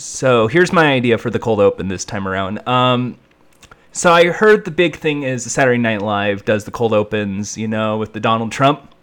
[0.00, 2.66] So here's my idea for the cold open this time around.
[2.66, 3.18] Um,
[3.92, 7.68] so I heard the big thing is Saturday Night Live does the cold opens, you
[7.68, 8.94] know, with the Donald Trump.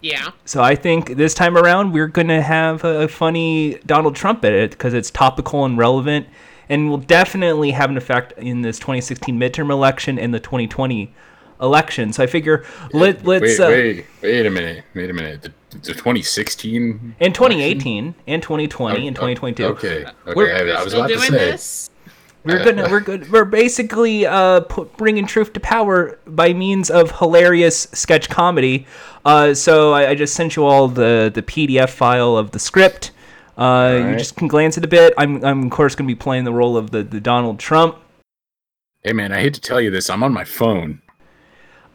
[0.00, 0.30] Yeah.
[0.44, 4.94] So I think this time around we're gonna have a funny Donald Trump edit because
[4.94, 6.28] it's topical and relevant,
[6.68, 11.12] and will definitely have an effect in this 2016 midterm election and the 2020
[11.60, 12.12] election.
[12.12, 14.84] So I figure let let's Wait, uh, wait, wait a minute.
[14.94, 15.42] Wait a minute.
[15.42, 19.64] The, the 2016 in 2018 and 2020 and 2022.
[19.64, 20.04] Okay.
[20.04, 20.10] Okay.
[20.34, 21.30] We're- I, I was Still about to say.
[21.30, 21.90] this?
[22.44, 23.28] We're gonna we're good.
[23.32, 28.86] We're basically uh put, bringing truth to power by means of hilarious sketch comedy.
[29.24, 33.10] Uh, so I, I just sent you all the the PDF file of the script.
[33.58, 35.12] Uh, you just can glance at a bit.
[35.18, 37.96] I'm I'm of course gonna be playing the role of the the Donald Trump.
[39.02, 40.08] Hey man, I hate to tell you this.
[40.08, 41.02] I'm on my phone.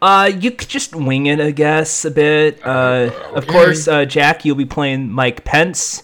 [0.01, 2.65] Uh, you could just wing it, I guess, a bit.
[2.65, 3.51] Uh, of okay.
[3.51, 6.03] course, uh, Jack, you'll be playing Mike Pence.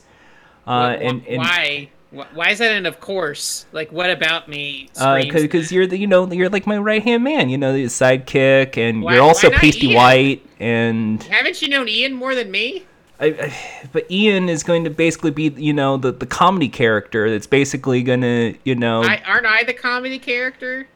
[0.68, 1.90] Uh, Wh- wh- and, and why?
[2.34, 3.66] Why is that an of course?
[3.74, 4.90] Like, what about me?
[4.94, 7.50] because screams because you're the you know you're like my right hand man.
[7.50, 9.96] You know the sidekick, and Why- you're also pasty Ian?
[9.96, 10.46] white.
[10.60, 12.86] And Haven't you known Ian more than me?
[13.20, 17.30] I, I, but Ian is going to basically be you know the the comedy character
[17.32, 20.88] that's basically gonna you know I aren't I the comedy character?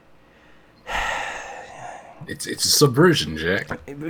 [2.31, 3.67] It's it's a subversion, Jack.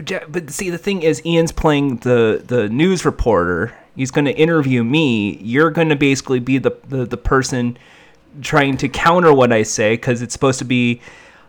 [0.08, 3.76] Ja- but see the thing is Ian's playing the the news reporter.
[3.96, 5.38] He's going to interview me.
[5.38, 7.78] You're going to basically be the, the the person
[8.42, 11.02] trying to counter what I say because it's supposed to be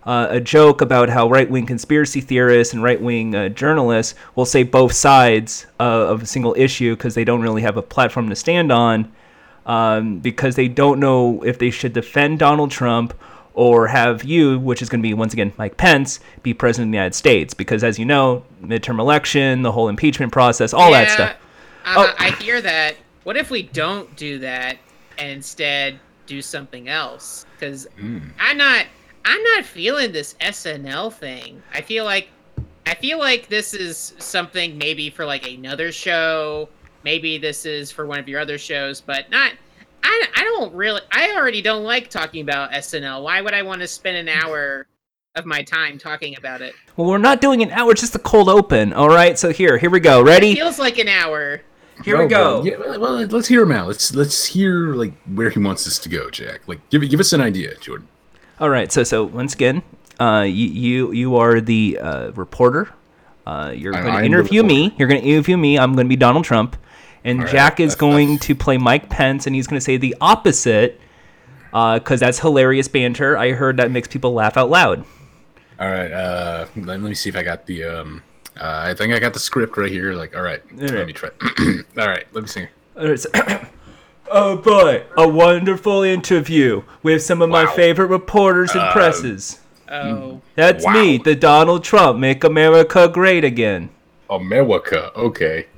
[0.05, 4.47] uh, a joke about how right wing conspiracy theorists and right wing uh, journalists will
[4.47, 8.31] say both sides uh, of a single issue because they don't really have a platform
[8.31, 9.13] to stand on
[9.67, 13.15] um, because they don't know if they should defend Donald Trump
[13.55, 16.93] or have you, which is going to be once again Mike Pence, be president of
[16.93, 17.55] the United States.
[17.55, 21.31] Because as you know, midterm election, the whole impeachment process, all that stuff.
[21.31, 21.39] Uh,
[21.85, 22.15] Oh.
[22.19, 22.97] I hear that.
[23.25, 24.79] What if we don't do that
[25.19, 27.45] and instead do something else?
[27.59, 28.87] Because I'm not,
[29.25, 31.63] I'm not feeling this SNL thing.
[31.73, 32.29] I feel like,
[32.87, 36.69] I feel like this is something maybe for like another show.
[37.05, 39.53] Maybe this is for one of your other shows, but not.
[40.03, 41.01] I, I don't really.
[41.11, 43.23] I already don't like talking about SNL.
[43.23, 44.87] Why would I want to spend an hour
[45.35, 46.75] of my time talking about it?
[46.97, 48.93] Well, we're not doing an hour; it's just a cold open.
[48.93, 49.39] All right.
[49.39, 50.23] So here, here we go.
[50.23, 50.55] Ready?
[50.55, 51.63] Feels like an hour.
[52.05, 52.59] Here we go.
[52.59, 53.87] well, Yeah, well, well, let's hear him out.
[53.87, 56.63] Let's let's hear like where he wants us to go, Jack.
[56.67, 58.09] Like, give give us an idea, Jordan.
[58.59, 58.91] All right.
[58.91, 59.83] So so once again,
[60.19, 62.89] uh, you you you are the uh, reporter.
[63.47, 64.95] Uh, you're going to interview me.
[64.97, 65.77] You're going to interview me.
[65.79, 66.77] I'm going to be Donald Trump,
[67.25, 69.79] and All right, Jack is that's- going that's- to play Mike Pence, and he's going
[69.79, 71.01] to say the opposite.
[71.71, 73.39] Because that's hilarious banter.
[73.39, 75.07] I heard that makes people laugh out loud.
[75.81, 76.13] All right.
[76.13, 77.85] Uh, let, let me see if I got the.
[77.85, 78.23] Um,
[78.61, 80.13] uh, I think I got the script right here.
[80.13, 80.61] Like, all right.
[80.75, 80.91] right.
[80.91, 81.31] Let me try.
[81.97, 82.27] all right.
[82.33, 82.67] Let me see.
[82.95, 83.31] All right, so-
[84.31, 89.61] oh boy, a wonderful interview with some of my favorite reporters and Uh, presses.
[89.91, 90.43] Oh.
[90.57, 93.89] That's me, the Donald Trump, make America great again.
[94.29, 95.11] America.
[95.17, 95.69] Okay.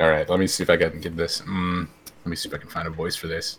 [0.00, 0.28] All right.
[0.28, 1.40] Let me see if I can get this.
[1.42, 3.58] Mm, let me see if I can find a voice for this.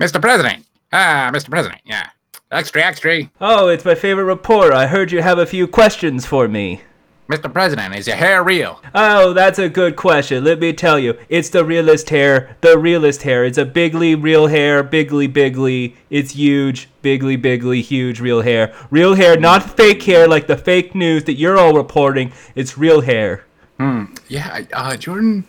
[0.00, 0.20] Mr.
[0.20, 0.64] President.
[0.92, 1.50] Ah, Mr.
[1.50, 1.80] President.
[1.84, 2.08] Yeah.
[2.50, 3.30] Extra, extra.
[3.40, 4.74] Oh, it's my favorite reporter.
[4.74, 6.82] I heard you have a few questions for me.
[7.30, 7.52] Mr.
[7.52, 8.82] President, is your hair real?
[8.92, 10.42] Oh, that's a good question.
[10.42, 12.56] Let me tell you, it's the realest hair.
[12.60, 13.44] The realest hair.
[13.44, 15.94] It's a bigly real hair, bigly bigly.
[16.10, 18.74] It's huge, bigly bigly, huge real hair.
[18.90, 22.32] Real hair, not fake hair like the fake news that you're all reporting.
[22.56, 23.44] It's real hair.
[24.28, 25.46] Yeah, uh, Jordan.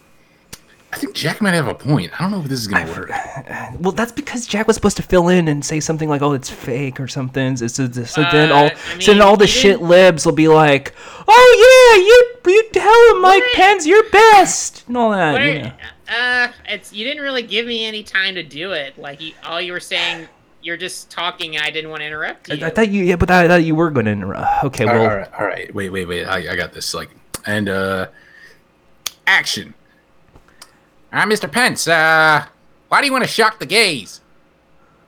[0.93, 2.11] I think Jack might have a point.
[2.19, 3.09] I don't know if this is gonna work.
[3.79, 6.49] Well, that's because Jack was supposed to fill in and say something like, "Oh, it's
[6.49, 7.55] fake" or something.
[7.57, 10.25] So, so, so then Uh, all, I so then all the he shit didn't- libs
[10.25, 10.93] will be like,
[11.27, 13.53] "Oh yeah, you you tell him Mike What?
[13.55, 15.31] Pence, you're best," and all that.
[15.33, 15.71] What you know.
[16.09, 18.97] uh, it's you didn't really give me any time to do it.
[18.97, 20.27] Like you, all you were saying,
[20.61, 22.63] you're just talking, and I didn't want to interrupt you.
[22.63, 24.65] I, I thought you, yeah, but I, I thought you were going to interrupt.
[24.65, 25.73] Okay, All well, right, all right, all right.
[25.73, 26.25] Wait, wait, wait.
[26.25, 26.93] I, I got this.
[26.93, 27.09] Like,
[27.45, 28.07] and uh,
[29.27, 29.73] action.
[31.11, 31.51] I'm Mr.
[31.51, 31.87] Pence.
[31.87, 32.45] Uh,
[32.87, 34.21] why do you want to shock the gays?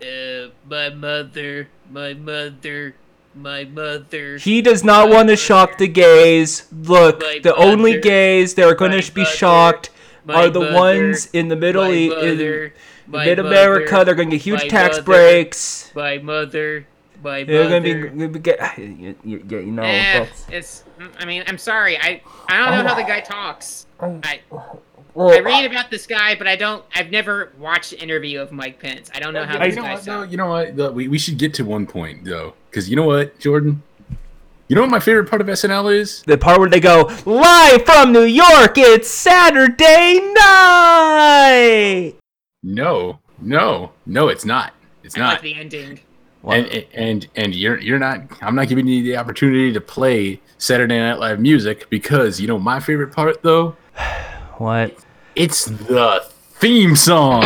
[0.01, 2.95] uh, my mother, my mother,
[3.33, 4.37] my mother.
[4.37, 6.67] he does not want to shock the gays.
[6.71, 9.89] Look, My the only gays that are going to be mother, shocked
[10.27, 12.73] are the mother, ones in the Middle my East, mother,
[13.07, 14.03] my Mid America.
[14.05, 15.91] They're going to get huge tax mother, breaks.
[15.95, 16.85] My mother,
[17.23, 17.45] my mother.
[17.45, 18.07] They're mother.
[18.09, 19.83] going to be get, you, you, you know.
[19.83, 20.83] Eh, it's.
[21.03, 21.97] Mm, I mean, I'm sorry.
[21.97, 23.87] I I don't know how the guy talks.
[23.99, 24.19] Oh.
[24.23, 24.41] I
[25.15, 26.83] I read about this guy, but I don't.
[26.95, 29.11] I've never watched an interview of Mike Pence.
[29.13, 29.99] I don't know how you this know guy what?
[30.03, 30.11] though?
[30.21, 30.31] sounds.
[30.31, 30.75] You know what?
[30.75, 30.91] though?
[30.91, 33.83] We, we should get to one point though, because you know what, Jordan.
[34.69, 36.23] You know what my favorite part of SNL is?
[36.23, 38.77] the part where they go live from New York.
[38.77, 42.13] It's Saturday night.
[42.63, 44.73] No, no, no, it's not.
[45.03, 45.33] It's I not.
[45.33, 45.99] like the ending.
[46.43, 48.21] Well, and and and you're you're not.
[48.41, 52.59] I'm not giving you the opportunity to play Saturday Night Live music because you know
[52.59, 53.75] my favorite part though.
[54.57, 54.93] what?
[55.35, 56.25] It's the
[56.59, 57.43] theme song.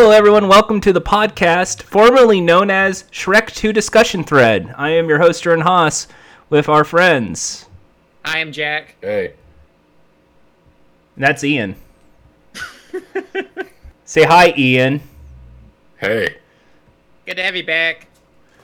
[0.00, 0.46] Hello, everyone.
[0.46, 4.72] Welcome to the podcast, formerly known as Shrek 2 Discussion Thread.
[4.78, 6.06] I am your host, Ern Haas,
[6.48, 7.66] with our friends.
[8.24, 8.94] I am Jack.
[9.00, 9.34] Hey,
[11.16, 11.74] And that's Ian.
[14.04, 15.00] Say hi, Ian.
[15.96, 16.36] hey.
[17.26, 18.06] Good to have you back.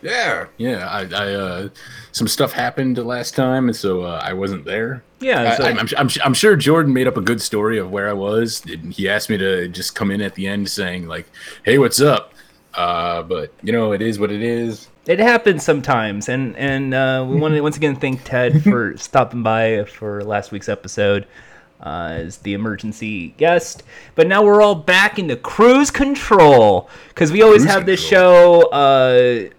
[0.03, 0.87] Yeah, yeah.
[0.89, 1.69] I, I uh,
[2.15, 5.03] some stuff happened last time, and so uh, I wasn't there.
[5.19, 7.91] Yeah, I, so- I'm, I'm, I'm, I'm sure Jordan made up a good story of
[7.91, 8.63] where I was.
[8.91, 11.27] He asked me to just come in at the end saying like,
[11.65, 12.33] "Hey, what's up?"
[12.73, 14.89] Uh, but you know, it is what it is.
[15.07, 19.43] it happens sometimes, and and uh, we want to once again thank Ted for stopping
[19.43, 21.27] by for last week's episode
[21.81, 23.83] uh, as the emergency guest.
[24.15, 28.71] But now we're all back into cruise control because we always Cruise have this control.
[28.71, 29.51] show.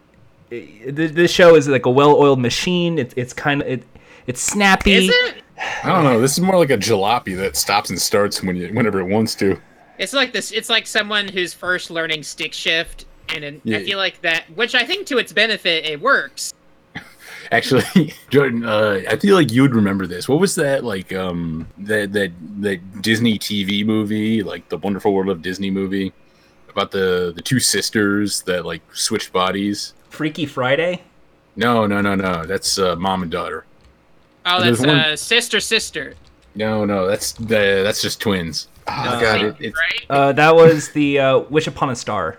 [0.50, 3.00] This show is like a well-oiled machine.
[3.00, 3.84] It's it's kind of it,
[4.28, 4.94] it's snappy.
[4.94, 5.44] Is it?
[5.84, 6.20] I don't know.
[6.20, 9.36] This is more like a jalopy that stops and starts when you, whenever it wants
[9.36, 9.60] to.
[9.98, 10.52] It's like this.
[10.52, 13.78] It's like someone who's first learning stick shift, and then Yeah.
[13.78, 16.54] I feel like that, which I think to its benefit, it works.
[17.52, 20.28] Actually, Jordan, uh, I feel like you would remember this.
[20.28, 21.14] What was that like?
[21.14, 22.32] Um, that that
[22.62, 26.12] that Disney TV movie, like the Wonderful World of Disney movie,
[26.70, 29.94] about the the two sisters that like switched bodies.
[30.16, 31.02] Freaky Friday.
[31.56, 32.46] No, no, no, no.
[32.46, 33.66] That's uh, mom and daughter.
[34.46, 36.16] Oh, that's one- uh, sister, sister.
[36.56, 38.68] No, no, that's the that's just twins.
[38.88, 40.06] Oh, Uh, God, it, it's, right?
[40.10, 42.38] Uh, that was the uh, Wish Upon a Star.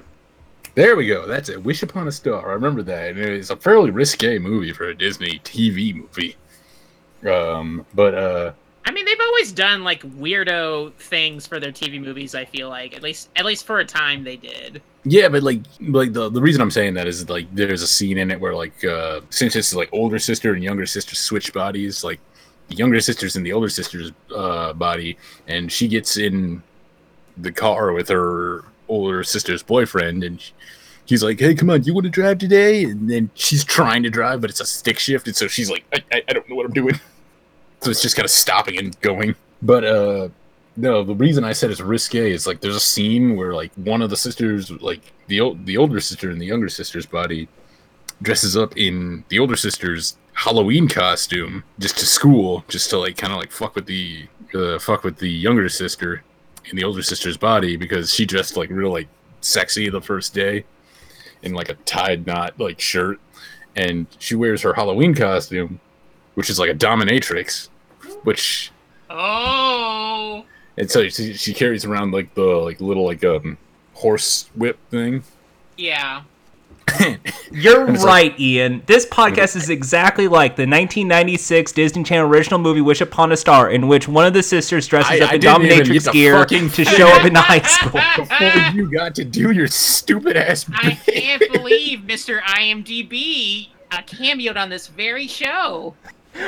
[0.74, 1.26] there we go.
[1.26, 1.62] That's it.
[1.62, 2.50] Wish Upon a Star.
[2.50, 3.10] I remember that.
[3.10, 6.36] And it's a fairly risque movie for a Disney TV movie.
[7.26, 8.52] Um, but uh,
[8.84, 12.34] I mean, they've always done like weirdo things for their TV movies.
[12.34, 14.80] I feel like at least, at least for a time, they did.
[15.08, 18.18] Yeah, but like, like the the reason I'm saying that is like there's a scene
[18.18, 22.02] in it where like uh since it's like older sister and younger sister switch bodies,
[22.02, 22.18] like
[22.68, 25.16] the younger sister's in the older sister's uh body,
[25.46, 26.60] and she gets in
[27.36, 30.50] the car with her older sister's boyfriend, and sh-
[31.06, 34.10] he's like, "Hey, come on, you want to drive today?" And then she's trying to
[34.10, 36.56] drive, but it's a stick shift, and so she's like, "I, I, I don't know
[36.56, 37.00] what I'm doing."
[37.82, 39.36] So it's just kind of stopping and going.
[39.62, 40.28] But uh
[40.76, 44.02] no, the reason I said it's risque is like there's a scene where like one
[44.02, 47.48] of the sisters, like the the older sister and the younger sister's body,
[48.22, 53.32] dresses up in the older sister's Halloween costume just to school, just to like kind
[53.32, 56.22] of like fuck with the uh, fuck with the younger sister
[56.66, 59.08] in the older sister's body because she dressed like real like
[59.40, 60.64] sexy the first day
[61.42, 63.18] in like a tied knot like shirt,
[63.76, 65.80] and she wears her Halloween costume,
[66.34, 67.68] which is like a dominatrix,
[68.24, 68.72] which
[69.08, 70.44] Oh,
[70.78, 73.58] and so she, she carries around like the like little like um
[73.94, 75.22] horse whip thing.
[75.76, 76.22] yeah.
[77.50, 78.80] You're It's right, Ian.
[78.86, 83.68] This podcast is exactly like the 1996 Disney Channel original movie Wish Upon a Star,
[83.70, 86.12] in which one of the sisters dresses I- up I in didn't even get dominatrix
[86.12, 88.00] gear to show up in the high school.
[88.16, 90.64] Before you got to do your stupid ass.
[90.74, 92.40] I can't believe Mr.
[92.42, 95.94] IMDb uh, cameoed on this very show.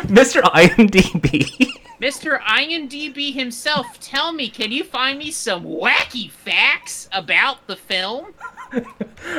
[0.02, 0.42] Mr.
[0.42, 1.68] IMDb.
[2.00, 2.40] Mr.
[2.42, 8.34] IMDb himself, tell me, can you find me some wacky facts about the film?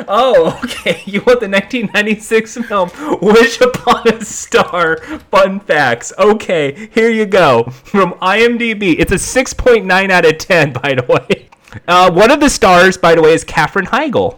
[0.08, 1.01] oh, okay.
[1.06, 2.89] You want the 1996 film
[3.22, 4.98] Wish Upon a Star
[5.32, 6.12] fun facts.
[6.18, 7.63] Okay, here you go.
[7.63, 8.96] From IMDb.
[9.00, 11.50] It's a 6.9 out of 10, by the way.
[11.88, 14.38] Uh, one of the stars, by the way, is Katherine Heigl.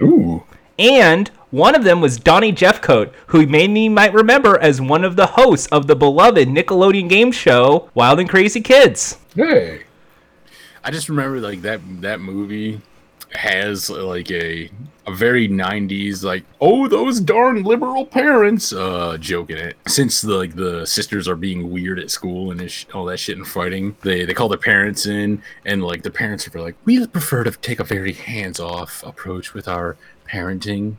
[0.00, 0.44] Ooh.
[0.78, 5.26] And one of them was Donnie Jeffcoat, who many might remember as one of the
[5.26, 9.18] hosts of the beloved Nickelodeon game show Wild and Crazy Kids.
[9.36, 9.82] Hey.
[10.82, 12.80] I just remember like that that movie
[13.34, 14.70] has like a
[15.06, 20.34] a very 90s like oh those darn liberal parents uh joke in it since the
[20.34, 23.96] like the sisters are being weird at school and this, all that shit and fighting
[24.02, 27.50] they they call their parents in and like the parents are like we prefer to
[27.52, 29.96] take a very hands-off approach with our
[30.28, 30.96] parenting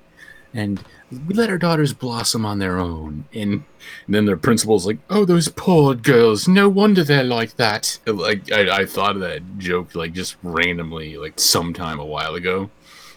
[0.54, 3.26] and we let our daughters blossom on their own.
[3.34, 3.64] And,
[4.08, 6.48] then their principal's like, "Oh, those poor girls!
[6.48, 11.18] No wonder they're like that." Like I, I thought of that joke like just randomly,
[11.18, 12.70] like sometime a while ago,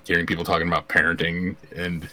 [0.05, 2.09] hearing people talking about parenting, and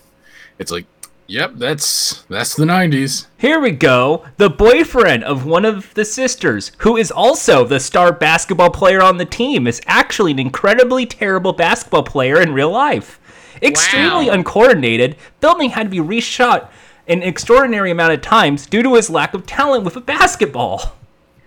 [0.60, 0.86] it's like,
[1.28, 3.28] Yep, that's that's the '90s.
[3.38, 4.26] Here we go.
[4.38, 9.18] The boyfriend of one of the sisters, who is also the star basketball player on
[9.18, 13.20] the team, is actually an incredibly terrible basketball player in real life.
[13.64, 14.34] Extremely Wow.
[14.34, 16.68] uncoordinated, filming had to be reshot
[17.08, 20.96] an extraordinary amount of times due to his lack of talent with a basketball.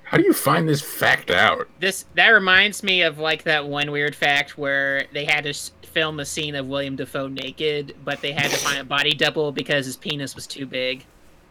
[0.05, 1.69] How do you find this fact out?
[1.81, 5.53] This that reminds me of like that one weird fact where they had to
[5.87, 9.51] film a scene of William Defoe naked, but they had to find a body double
[9.51, 11.05] because his penis was too big.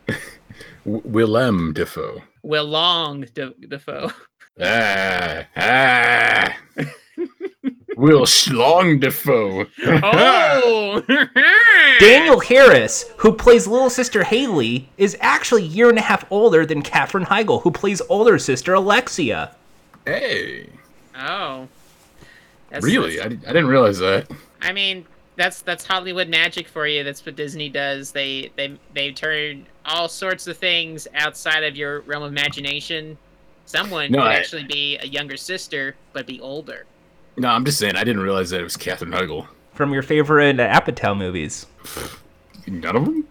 [0.86, 2.22] W- Willem Dafoe.
[2.44, 4.12] Will Long De- Defoe.
[4.62, 6.56] Ah, ah.
[7.96, 9.68] Will Schlong Dafoe.
[10.04, 11.02] Oh,
[12.00, 16.66] Danielle Harris, who plays little sister Haley, is actually a year and a half older
[16.66, 19.56] than Katherine Heigl, who plays older sister Alexia.
[20.06, 20.70] hey,
[21.18, 21.68] Oh,
[22.70, 23.16] That's- really?
[23.18, 24.30] that's- I, I didn't realize that.
[24.62, 25.06] I mean,
[25.38, 27.04] that's that's Hollywood magic for you.
[27.04, 28.12] That's what Disney does.
[28.12, 33.18] They they they turn all sorts of things outside of your realm of imagination.
[33.66, 36.86] Someone No, could I- actually be a younger sister, but be older.
[37.38, 39.48] No, I'm just saying I didn't realize that it was Katherine Heigl.
[39.74, 41.66] From your favorite uh, Apatow movies.
[42.68, 43.28] None of them.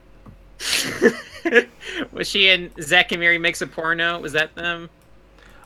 [2.12, 4.18] Was she in Zack and Mary Makes a Porno?
[4.20, 4.88] Was that them?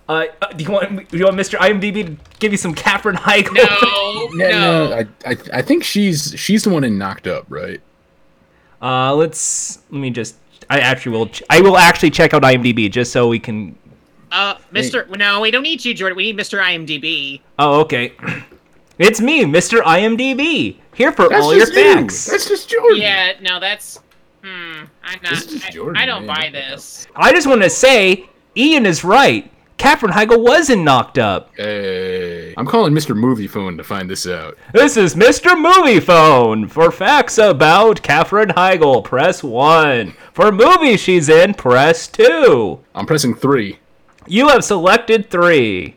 [0.08, 1.58] Uh, uh, do you want do you want Mr.
[1.58, 3.54] IMDb to give you some Katherine Heigl?
[4.34, 4.92] No, no.
[4.94, 7.80] I, I I think she's she's the one in Knocked Up, right?
[8.82, 10.36] Uh, let's let me just.
[10.70, 11.28] I actually will.
[11.28, 13.76] ch- I will actually check out IMDb just so we can.
[14.30, 15.08] Uh, Mr.
[15.16, 16.16] No, we don't need you, Jordan.
[16.16, 16.62] We need Mr.
[16.62, 17.40] IMDb.
[17.58, 18.12] Oh, okay.
[18.98, 19.80] It's me, Mr.
[19.82, 21.94] IMDb, here for That's all your just you.
[21.94, 22.26] facts.
[22.26, 23.00] That's just Jordan.
[23.00, 24.00] Yeah, no, that's.
[24.42, 24.86] Hmm.
[25.04, 25.34] I'm not.
[25.34, 26.34] This is I, Jordan, I don't man.
[26.34, 27.06] buy this.
[27.14, 29.52] I just want to say, Ian is right.
[29.76, 31.52] Katherine Heigl wasn't knocked up.
[31.56, 33.16] Hey, I'm calling Mr.
[33.16, 34.58] Moviefone to find this out.
[34.72, 35.50] This is Mr.
[35.50, 36.68] Moviefone.
[36.68, 40.12] For facts about Katherine Heigl, press 1.
[40.32, 42.80] For movies she's in, press 2.
[42.96, 43.78] I'm pressing three.
[44.28, 45.96] You have selected 3.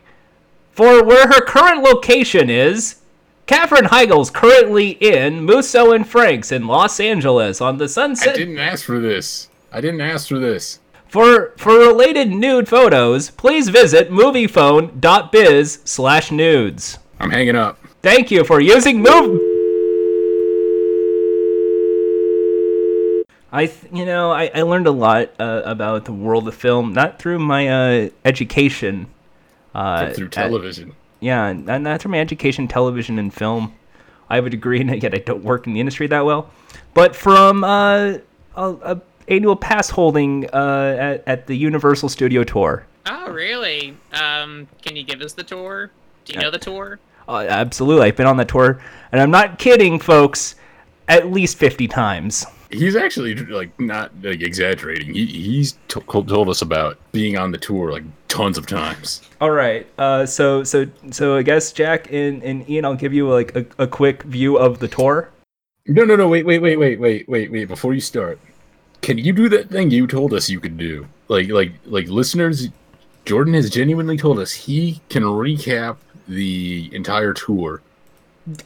[0.72, 2.96] For where her current location is,
[3.46, 8.34] Katherine Heigl's currently in Musso and Frank's in Los Angeles on the Sunset.
[8.34, 9.48] I didn't ask for this.
[9.70, 10.78] I didn't ask for this.
[11.08, 16.98] For for related nude photos, please visit moviephone.biz slash nudes.
[17.20, 17.78] I'm hanging up.
[18.00, 19.51] Thank you for using Move.
[23.52, 26.94] I, th- you know, I, I learned a lot uh, about the world of film,
[26.94, 29.06] not through my uh, education.
[29.74, 30.94] Uh, through at- television.
[31.20, 33.74] yeah, not, not through my education, television, and film.
[34.30, 36.50] I have a degree in it, yet I don't work in the industry that well.
[36.94, 38.14] But from uh,
[38.56, 42.86] a, a annual pass holding uh, at, at the Universal Studio Tour.
[43.06, 43.94] Oh, really?
[44.12, 45.90] Um, can you give us the tour?
[46.24, 46.98] Do you know the tour?
[47.28, 48.80] Uh, absolutely, I've been on that tour,
[49.12, 50.54] and I'm not kidding, folks.
[51.08, 52.46] At least fifty times.
[52.72, 55.14] He's actually like not like exaggerating.
[55.14, 59.22] He he's to- told us about being on the tour like tons of times.
[59.40, 59.86] All right.
[59.98, 63.66] Uh, so so so I guess Jack and, and Ian, I'll give you like a,
[63.78, 65.30] a quick view of the tour.
[65.86, 66.28] No, no, no.
[66.28, 67.68] Wait, wait, wait, wait, wait, wait, wait.
[67.68, 68.38] Before you start,
[69.00, 71.06] can you do that thing you told us you could do?
[71.28, 72.68] Like, like, like, listeners.
[73.24, 77.80] Jordan has genuinely told us he can recap the entire tour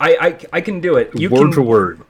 [0.01, 1.11] I I, I can do it.
[1.15, 2.01] You word can for word.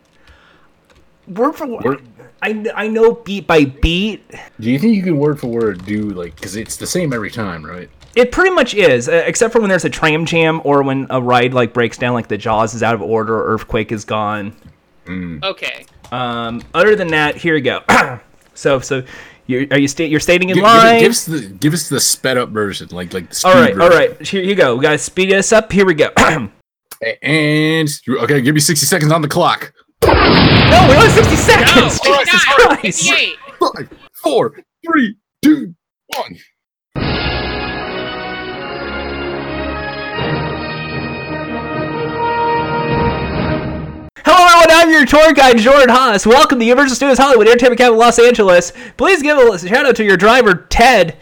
[1.28, 1.85] Word for word.
[1.85, 2.02] Word-
[2.42, 4.23] I, I know beat by beat.
[4.61, 7.30] Do you think you can word for word do like because it's the same every
[7.30, 7.88] time, right?
[8.14, 11.21] It pretty much is, uh, except for when there's a tram jam or when a
[11.21, 14.54] ride like breaks down, like the Jaws is out of order or Earthquake is gone.
[15.09, 15.87] Okay.
[16.12, 17.83] Um, other than that, here we go.
[18.54, 19.02] so so
[19.47, 21.00] you are you sta- you're stating in Give, give, line.
[21.00, 23.75] give us the give us the sped up version, like like the speed all right,
[23.75, 23.90] version.
[23.99, 24.26] right.
[24.26, 24.76] Here you go.
[24.76, 25.73] We gotta speed this up.
[25.73, 26.11] Here we go.
[27.23, 29.73] And okay, give me sixty seconds on the clock.
[30.03, 32.00] We only have sixty seconds.
[32.05, 33.09] No, Jesus Christ!
[33.09, 33.37] 58.
[33.59, 35.75] Five, four, three, two,
[36.15, 36.37] one.
[44.25, 44.71] Hello, everyone.
[44.71, 46.26] I'm your tour guide, Jordan Haas.
[46.26, 48.73] Welcome to Universal Studios Hollywood, Entertainment Capital, Los Angeles.
[48.97, 51.17] Please give a shout out to your driver, Ted.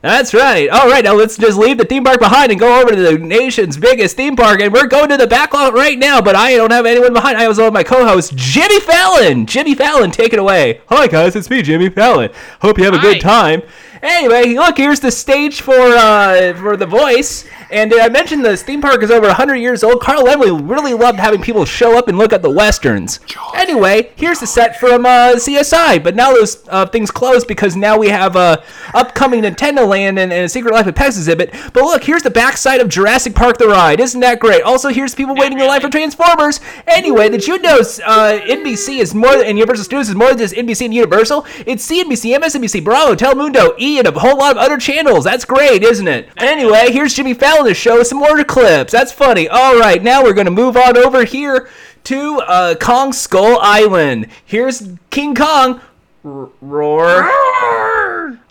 [0.00, 0.68] That's right.
[0.68, 3.18] All right, now let's just leave the theme park behind and go over to the
[3.18, 4.60] nation's biggest theme park.
[4.60, 7.36] And we're going to the back lot right now, but I don't have anyone behind.
[7.36, 9.44] I was on my co-host, Jimmy Fallon.
[9.44, 10.82] Jimmy Fallon, take it away.
[10.88, 11.34] Hi, guys.
[11.34, 12.30] It's me, Jimmy Fallon.
[12.60, 13.62] Hope you have a good time.
[14.00, 17.44] Anyway, look, here's the stage for uh, for The Voice.
[17.70, 20.00] And uh, I mentioned this theme park is over 100 years old.
[20.00, 23.20] Carl Laemmle really loved having people show up and look at the westerns.
[23.54, 27.98] Anyway, here's the set from uh, CSI, but now those uh, things closed because now
[27.98, 28.62] we have a
[28.94, 31.52] upcoming Nintendo Land and, and a Secret Life of Pets exhibit.
[31.72, 34.00] But look, here's the backside of Jurassic Park: The Ride.
[34.00, 34.62] Isn't that great?
[34.62, 36.60] Also, here's people waiting in line for Transformers.
[36.86, 40.38] Anyway, did you know uh, NBC is more than and Universal Studios is more than
[40.38, 41.46] just NBC and Universal?
[41.66, 45.24] It's CNBC, MSNBC, Bravo, Telemundo, E, and a whole lot of other channels.
[45.24, 46.28] That's great, isn't it?
[46.36, 48.92] Anyway, here's Jimmy Fallon to show some more clips.
[48.92, 49.48] That's funny.
[49.48, 51.68] All right, now we're gonna move on over here
[52.04, 54.28] to uh, Kong Skull Island.
[54.44, 55.80] Here's King Kong.
[56.24, 57.30] R- roar.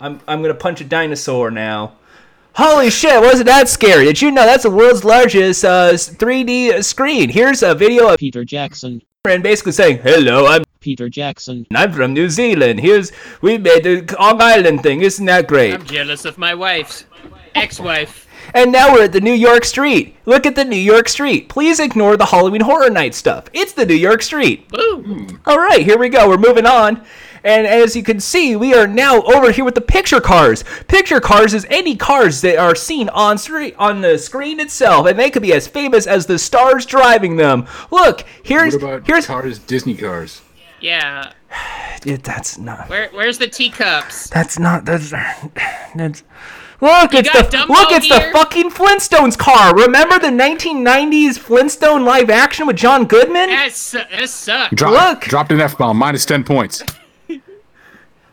[0.00, 1.92] I'm, I'm gonna punch a dinosaur now.
[2.54, 4.04] Holy shit, wasn't that scary?
[4.06, 7.28] Did you know that's the world's largest uh, 3D screen?
[7.30, 9.00] Here's a video of Peter Jackson.
[9.24, 11.66] and basically saying, Hello, I'm Peter Jackson.
[11.72, 12.80] I'm from New Zealand.
[12.80, 13.12] Here's
[13.42, 15.02] we made the Kong Island thing.
[15.02, 15.74] Isn't that great?
[15.74, 17.04] I'm jealous of my wife's
[17.54, 18.26] ex-wife.
[18.54, 20.16] And now we're at the New York Street.
[20.26, 21.48] Look at the New York Street.
[21.48, 23.44] Please ignore the Halloween Horror Night stuff.
[23.52, 24.68] It's the New York Street.
[24.68, 25.40] Boom.
[25.46, 26.28] All right, here we go.
[26.28, 27.04] We're moving on.
[27.44, 30.64] And as you can see, we are now over here with the picture cars.
[30.88, 35.16] Picture cars is any cars that are seen on street on the screen itself, and
[35.18, 37.66] they could be as famous as the stars driving them.
[37.92, 40.42] Look, here's What about here's cars, Disney cars?
[40.80, 41.32] Yeah.
[42.06, 44.28] It- that's not Where where's the teacups?
[44.30, 45.10] that's not that's
[45.96, 46.22] that's
[46.80, 49.74] Look, it's the Dumbo look, it's the fucking Flintstones car.
[49.74, 53.48] Remember the 1990s Flintstone live action with John Goodman?
[53.50, 54.74] That, su- that sucks.
[54.76, 55.22] Drop, Look.
[55.22, 56.84] dropped an F bomb, minus ten points.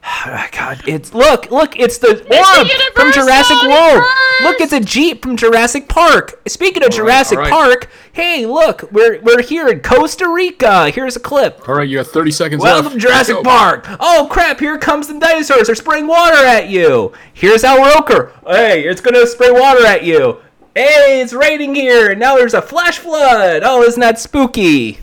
[0.28, 4.04] Ah, God, it's look, look, it's the orb from Jurassic World.
[4.42, 6.42] Look, it's a jeep from Jurassic Park.
[6.48, 7.52] Speaking of all Jurassic right, right.
[7.52, 10.90] Park, hey, look, we're we're here in Costa Rica.
[10.90, 11.68] Here's a clip.
[11.68, 13.02] All right, you have 30 seconds Welcome left.
[13.02, 13.86] Jurassic Park.
[14.00, 15.68] Oh crap, here comes the dinosaurs.
[15.68, 17.14] They're spraying water at you.
[17.34, 18.32] Here's our ochre.
[18.48, 20.40] Hey, it's gonna spray water at you.
[20.76, 22.14] Hey, it's raining here.
[22.16, 23.62] Now there's a flash flood.
[23.64, 25.00] Oh, isn't that spooky?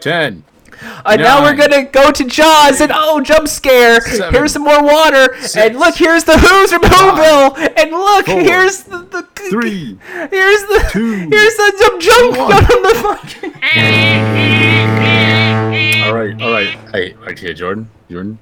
[0.00, 0.44] 10,
[1.04, 4.00] and now we're gonna go to Jaws and oh, jump scare!
[4.00, 8.26] Seven, here's some more water, six, and look, here's the Who's from Whoville, and look,
[8.26, 9.98] four, here's the, the three,
[10.30, 13.54] here's the two, here's the jump jump from the fucking.
[16.04, 18.38] all right, all right, hey, right here, Jordan, Jordan,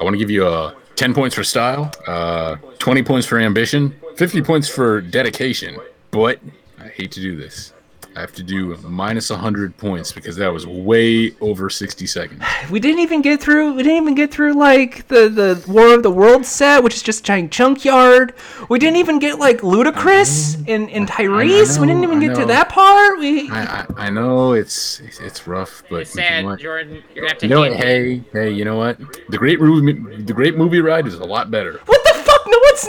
[0.00, 0.74] I want to give you a.
[0.96, 5.78] 10 points for style, uh, 20 points for ambition, 50 points for dedication.
[6.10, 6.40] But
[6.80, 7.72] I hate to do this.
[8.18, 12.42] I have to do minus hundred points because that was way over sixty seconds.
[12.70, 13.74] We didn't even get through.
[13.74, 17.02] We didn't even get through like the the War of the Worlds set, which is
[17.02, 18.34] just a giant junkyard.
[18.68, 21.78] We didn't even get like Ludacris and and Tyrese.
[21.78, 23.20] we didn't even I get to that part.
[23.20, 26.58] We I, I, I know it's it's, it's rough, but It's you know what?
[26.58, 27.04] Jordan.
[27.14, 27.46] You're gonna have to.
[27.46, 27.76] You know what?
[27.76, 28.98] Hey, hey, you know what?
[29.28, 31.80] The great movie, the great movie ride is a lot better.
[31.86, 32.42] what the fuck?
[32.46, 32.86] No, it's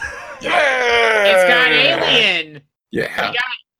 [0.00, 0.10] not.
[0.40, 1.24] Yeah.
[1.26, 2.62] It's got alien.
[2.90, 3.32] Yeah.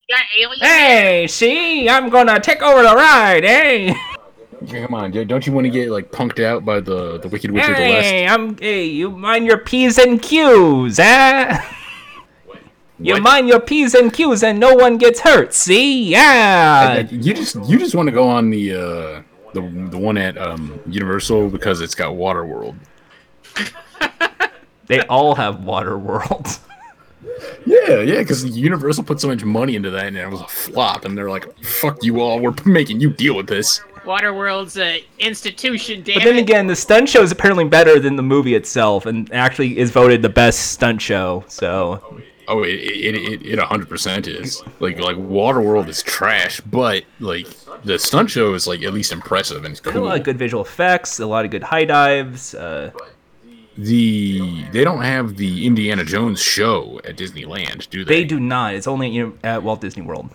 [0.08, 0.78] You got, you got alien.
[0.78, 3.42] Hey, see, I'm gonna take over the ride.
[3.44, 3.94] Hey.
[4.70, 5.28] Come on, dude.
[5.28, 7.82] Don't you want to get like punked out by the the Wicked Witch of the
[7.82, 8.06] West?
[8.06, 8.56] Hey, I'm.
[8.56, 11.60] Hey, you mind your p's and q's, eh?
[12.98, 13.22] You What?
[13.22, 15.52] mind your p's and q's, and no one gets hurt.
[15.52, 17.04] See, yeah.
[17.04, 19.22] Uh, you just you just want to go on the uh
[19.54, 22.76] the the one at um Universal because it's got Water World.
[24.86, 26.60] They all have water worlds.
[27.66, 31.04] Yeah, yeah, because Universal put so much money into that and it was a flop,
[31.04, 36.02] and they're like, "Fuck you all, we're making you deal with this." Waterworld's a institution.
[36.04, 36.42] Damn But then it.
[36.42, 40.22] again, the stunt show is apparently better than the movie itself, and actually is voted
[40.22, 41.44] the best stunt show.
[41.48, 47.02] So Oh, it it it it hundred percent is like like Waterworld is trash, but
[47.18, 47.48] like
[47.82, 50.02] the stunt show is like at least impressive and it's a cool.
[50.04, 52.54] lot of good visual effects, a lot of good high dives.
[52.54, 52.92] Uh,
[53.78, 58.22] The they don't have the Indiana Jones show at Disneyland, do they?
[58.22, 58.74] they do not.
[58.74, 60.30] It's only at Walt Disney World.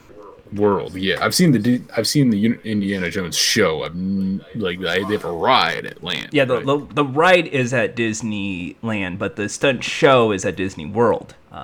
[0.54, 1.24] World, yeah.
[1.24, 3.84] I've seen the I've seen the Indiana Jones show.
[3.84, 3.96] I've
[4.56, 6.30] like they have a ride at Land.
[6.34, 6.66] Yeah, the, right?
[6.66, 11.36] the the ride is at Disneyland, but the stunt show is at Disney World.
[11.52, 11.64] Uh,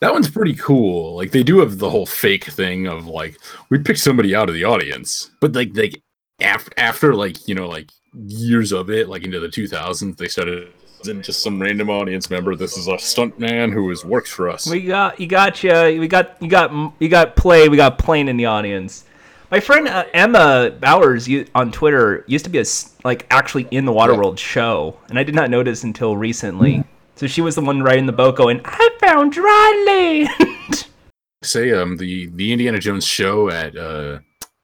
[0.00, 1.16] that one's pretty cool.
[1.16, 3.36] Like they do have the whole fake thing of like
[3.68, 6.00] we picked somebody out of the audience, but like like
[6.40, 10.72] after after like you know like years of it, like into the 2000s, they started
[11.08, 12.56] in just some random audience member.
[12.56, 14.66] This is a stunt man who is works for us.
[14.66, 18.28] we got you got you we got you got you got play we got plane
[18.28, 19.04] in the audience.
[19.50, 22.64] My friend uh, Emma Bowers you, on Twitter used to be a
[23.02, 26.84] like actually in the Waterworld show, and I did not notice until recently.
[27.16, 30.86] So she was the one riding the boat going, "I found dry land."
[31.42, 34.18] say um the the Indiana Jones show at uh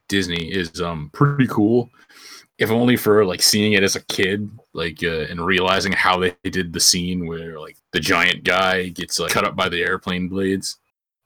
[0.09, 1.91] Disney is um pretty cool.
[2.59, 6.37] If only for like seeing it as a kid, like uh, and realizing how they
[6.45, 10.29] did the scene where like the giant guy gets like cut up by the airplane
[10.29, 10.77] blades.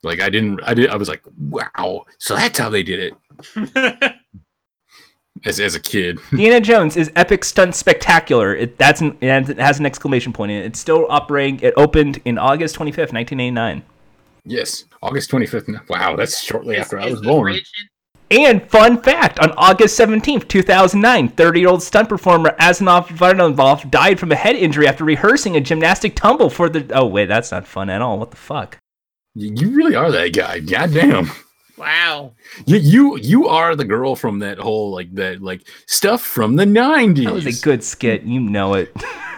[0.03, 2.07] Like I didn't, I did, I was like, wow.
[2.19, 4.15] So that's how they did it
[5.45, 6.19] as as a kid.
[6.33, 8.55] Indiana Jones is epic stunt spectacular.
[8.55, 10.67] It that's an, it has an exclamation point in it.
[10.67, 11.61] It's still operating.
[11.61, 13.83] It opened in August 25th, 1989.
[14.45, 15.69] yes, August twenty fifth.
[15.89, 17.53] Wow, that's shortly Is- after I was born.
[17.53, 17.73] bridge-
[18.31, 24.37] And fun fact, on August 17th, 2009, 30-year-old stunt performer Anislav Varbanov died from a
[24.37, 28.01] head injury after rehearsing a gymnastic tumble for the Oh wait, that's not fun at
[28.01, 28.19] all.
[28.21, 28.79] What the fuck?
[29.35, 30.61] You you really are that guy.
[30.61, 31.31] Goddamn.
[31.77, 32.35] Wow.
[32.67, 36.67] You, you you are the girl from that whole like that like stuff from the
[36.67, 37.25] nineties.
[37.25, 38.23] That was a good skit.
[38.23, 38.95] You know it.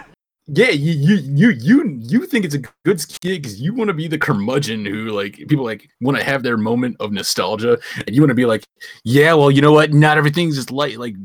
[0.47, 3.93] Yeah, you you you you you think it's a good skit because you want to
[3.93, 8.13] be the curmudgeon who like people like want to have their moment of nostalgia, and
[8.13, 8.65] you want to be like,
[9.05, 9.93] yeah, well, you know what?
[9.93, 11.15] Not everything's just like like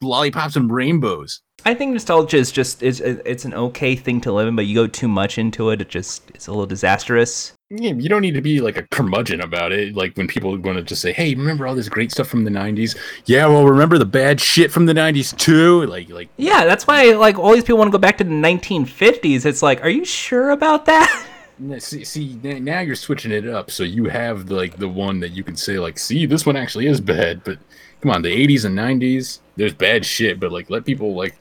[0.00, 1.40] lollipops and rainbows.
[1.64, 4.74] I think nostalgia is just is it's an okay thing to live in, but you
[4.74, 7.52] go too much into it, it just it's a little disastrous.
[7.70, 9.94] Yeah, you don't need to be like a curmudgeon about it.
[9.94, 12.50] Like when people want to just say, "Hey, remember all this great stuff from the
[12.50, 15.84] '90s?" Yeah, well, remember the bad shit from the '90s too.
[15.86, 18.30] Like, like Yeah, that's why like all these people want to go back to the
[18.30, 19.44] 1950s.
[19.44, 21.26] It's like, are you sure about that?
[21.78, 23.70] see, see, now you're switching it up.
[23.70, 26.86] So you have like the one that you can say, like, "See, this one actually
[26.86, 27.58] is bad." But
[28.00, 30.40] come on, the '80s and '90s, there's bad shit.
[30.40, 31.38] But like, let people like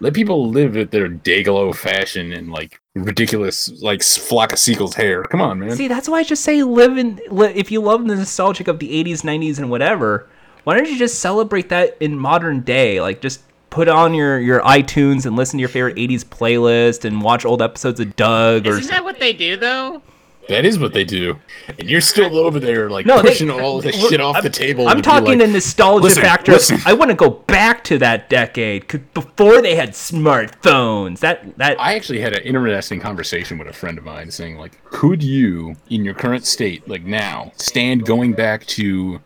[0.00, 5.22] let people live at their Dayglow fashion and like ridiculous like flock of seagulls hair.
[5.22, 5.76] Come on, man.
[5.76, 8.78] See, that's why I just say live in li- if you love the nostalgic of
[8.78, 10.28] the 80s, 90s and whatever,
[10.64, 13.00] why don't you just celebrate that in modern day?
[13.00, 17.22] Like just put on your your iTunes and listen to your favorite 80s playlist and
[17.22, 20.02] watch old episodes of Doug or Isn't that what they do though?
[20.50, 21.38] That is what they do,
[21.78, 24.88] and you're still over there like No, they- pushing all this shit off the table.
[24.88, 26.52] I'm talking like, the nostalgia "Listen, factor.
[26.52, 31.20] listen." I want to go back to that decade before they had smartphones.
[31.20, 34.82] That that I actually had an interesting conversation with a friend of mine saying, like,
[34.90, 39.20] could you, in your current state, like now, stand going back to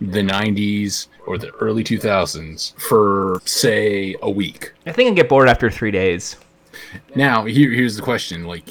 [0.00, 4.72] the 90s or the early 2000s for, say, a week?
[4.86, 6.36] I think I get bored after three days.
[7.14, 8.64] Now, here, here's the question like,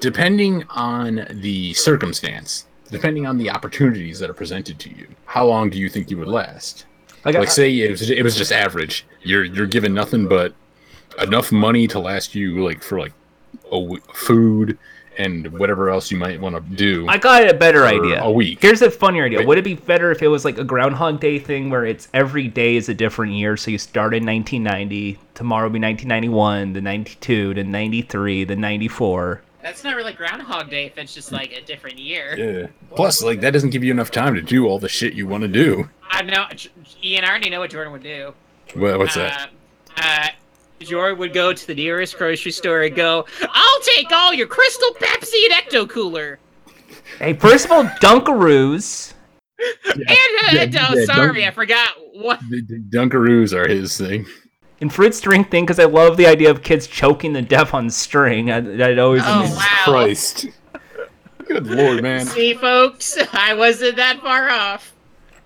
[0.00, 5.70] depending on the circumstance, depending on the opportunities that are presented to you, how long
[5.70, 6.86] do you think you would last?
[7.24, 10.54] Like, like I- say it was, it was just average you're you're given nothing but
[11.20, 13.12] enough money to last you like for like
[13.72, 14.78] a w- food
[15.18, 18.22] and whatever else you might want to do I got a better idea.
[18.22, 19.44] a week Here's a funnier idea.
[19.46, 22.46] Would it be better if it was like a Groundhog Day thing where it's every
[22.48, 23.56] day is a different year?
[23.56, 29.42] So you start in 1990, tomorrow will be 1991, the 92, the 93, the 94.
[29.66, 32.36] That's not really Groundhog Day if it's just like a different year.
[32.38, 35.26] yeah plus like that doesn't give you enough time to do all the shit you
[35.26, 36.46] want to do I know,
[37.02, 37.24] Ian.
[37.24, 38.32] I already know what Jordan would do.
[38.76, 39.50] well, what's that
[39.96, 40.28] Uh, uh,
[40.78, 44.90] Jordan would go to the nearest grocery store and go, "I'll take all your Crystal
[45.00, 46.38] Pepsi and Ecto Cooler."
[47.18, 49.14] Hey, first of all, Dunkaroos.
[49.58, 50.04] And uh,
[50.52, 52.40] yeah, oh, yeah, sorry, don't- I forgot what.
[52.50, 54.26] the, the dunkaroos are his thing
[54.80, 57.88] And fruit string thing because I love the idea of kids choking to death on
[57.90, 58.50] string.
[58.50, 59.66] I, that always Oh, amused- wow.
[59.84, 60.46] christ
[61.46, 64.92] good lord man See, folks, I wasn't that far off.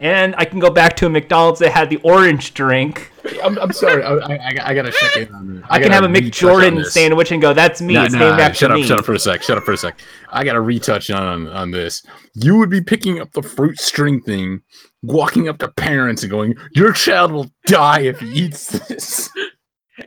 [0.01, 3.13] And I can go back to a McDonald's that had the orange drink.
[3.45, 5.65] I'm, I'm sorry I, I, I, I gotta check in on this.
[5.69, 7.95] I, can have a retouch on McJordan sandwich and go, "That's me.
[7.95, 9.43] Nah, it's nah, named after shut me." up, shut up for a sec.
[9.43, 10.01] Shut up for a sec.
[10.31, 12.03] I got to retouch on on this.
[12.35, 14.63] You would be picking up the fruit string thing,
[15.03, 19.29] walking up to parents and going, "Your child will die if he eats this."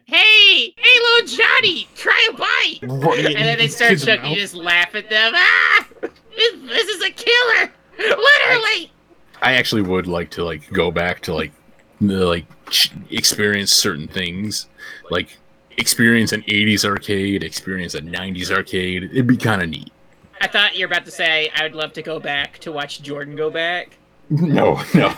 [0.05, 2.79] Hey, hey, little Johnny, try a bite.
[2.81, 4.31] And then they start Kids choking.
[4.31, 5.33] You just laugh at them.
[5.35, 7.71] Ah, this, this is a killer.
[7.99, 8.91] Literally.
[9.43, 11.51] I actually would like to like go back to like
[12.01, 12.45] the like
[13.11, 14.67] experience certain things,
[15.11, 15.37] like
[15.77, 19.03] experience an '80s arcade, experience a '90s arcade.
[19.03, 19.91] It'd be kind of neat.
[20.41, 23.01] I thought you were about to say I would love to go back to watch
[23.01, 23.97] Jordan go back.
[24.29, 25.13] No, no.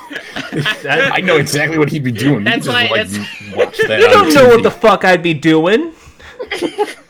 [0.90, 2.40] I know exactly what he'd be doing.
[2.40, 3.42] You That's why- like, that's-
[3.88, 5.94] You don't know what the fuck I'd be doing.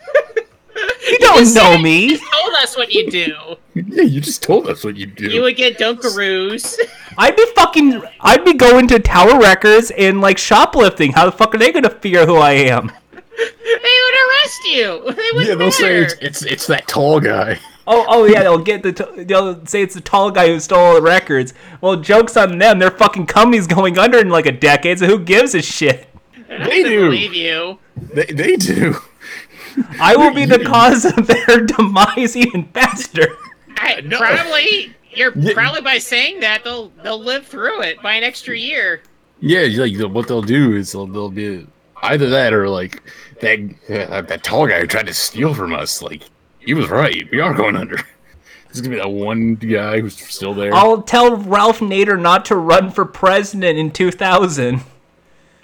[1.08, 2.06] you don't just know said- me.
[2.12, 3.36] You told us what you do.
[3.74, 5.30] Yeah, you just told us what you do.
[5.30, 6.80] You would get Dunkaroos.
[7.18, 8.02] I'd be fucking.
[8.22, 11.12] I'd be going to Tower Records and like shoplifting.
[11.12, 12.92] How the fuck are they gonna figure who I am?
[13.38, 15.14] they would arrest you.
[15.14, 17.60] They would yeah, they'll say it's, it's it's that tall guy.
[17.88, 18.94] Oh, oh yeah, they'll get the.
[18.94, 21.54] T- they'll say it's the tall guy who stole all the records.
[21.82, 22.80] Well, jokes on them.
[22.80, 25.00] Their fucking company's going under in like a decade.
[25.00, 26.08] So who gives a shit?
[26.48, 27.06] They do.
[27.06, 27.80] believe you.
[27.96, 28.96] They, they do.
[30.00, 33.28] I will be the cause of their demise even faster.
[33.78, 34.18] I, No.
[34.18, 34.96] Probably.
[35.12, 35.54] You're Yeah.
[35.54, 39.02] probably by saying that they'll they'll live through it by an extra year.
[39.40, 41.66] Yeah, like what they'll do is they'll, they'll be
[42.04, 43.02] either that or like
[43.40, 43.60] that
[43.90, 46.02] uh, that tall guy who tried to steal from us.
[46.02, 46.24] Like
[46.60, 47.24] he was right.
[47.32, 47.96] We are going under.
[48.66, 50.74] There's gonna be that one guy who's still there.
[50.74, 54.82] I'll tell Ralph Nader not to run for president in 2000.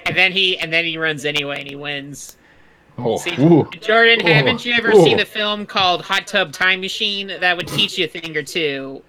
[0.06, 2.38] And then he and then he runs anyway and he wins.
[2.98, 3.70] Oh, See, ooh.
[3.80, 4.32] Jordan, Ooh.
[4.32, 5.04] haven't you ever Ooh.
[5.04, 7.28] seen the film called Hot Tub Time Machine?
[7.40, 9.02] That would teach you a thing or two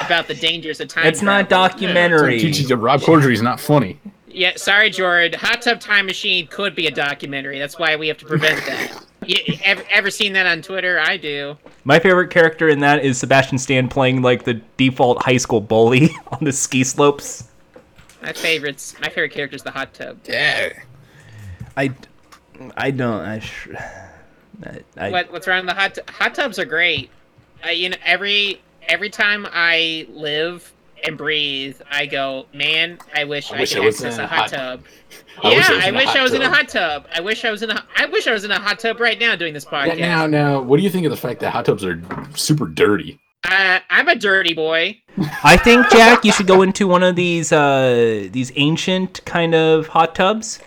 [0.00, 1.06] about the dangers of time.
[1.06, 1.68] It's not travel.
[1.68, 2.38] documentary.
[2.38, 4.00] Teaching you Rob Corddry's not funny.
[4.26, 5.38] Yeah, sorry, Jordan.
[5.38, 7.58] Hot Tub Time Machine could be a documentary.
[7.58, 9.04] That's why we have to prevent that.
[9.26, 10.98] you, ever, ever seen that on Twitter?
[10.98, 11.56] I do.
[11.84, 16.10] My favorite character in that is Sebastian Stan playing like the default high school bully
[16.32, 17.48] on the ski slopes.
[18.22, 18.94] My favorites.
[19.00, 20.18] My favorite character is the hot tub.
[20.24, 20.72] Yeah.
[21.76, 21.92] I,
[22.76, 23.20] I don't.
[23.20, 23.68] I, sh-
[24.64, 27.10] I, I What what's wrong with the hot t- hot tubs are great.
[27.62, 30.72] I, you know every every time I live
[31.04, 34.24] and breathe, I go, man, I wish I, wish could I was access in a
[34.24, 34.84] a hot hot- tub.
[35.42, 37.06] I yeah, wish I was in a wish I was in a hot tub.
[37.14, 39.18] I wish I was in a I wish I was in a hot tub right
[39.18, 39.98] now doing this podcast.
[39.98, 42.00] Now, now, what do you think of the fact that hot tubs are
[42.34, 43.18] super dirty?
[43.46, 44.98] Uh, I'm a dirty boy.
[45.44, 49.88] I think Jack, you should go into one of these uh, these ancient kind of
[49.88, 50.60] hot tubs,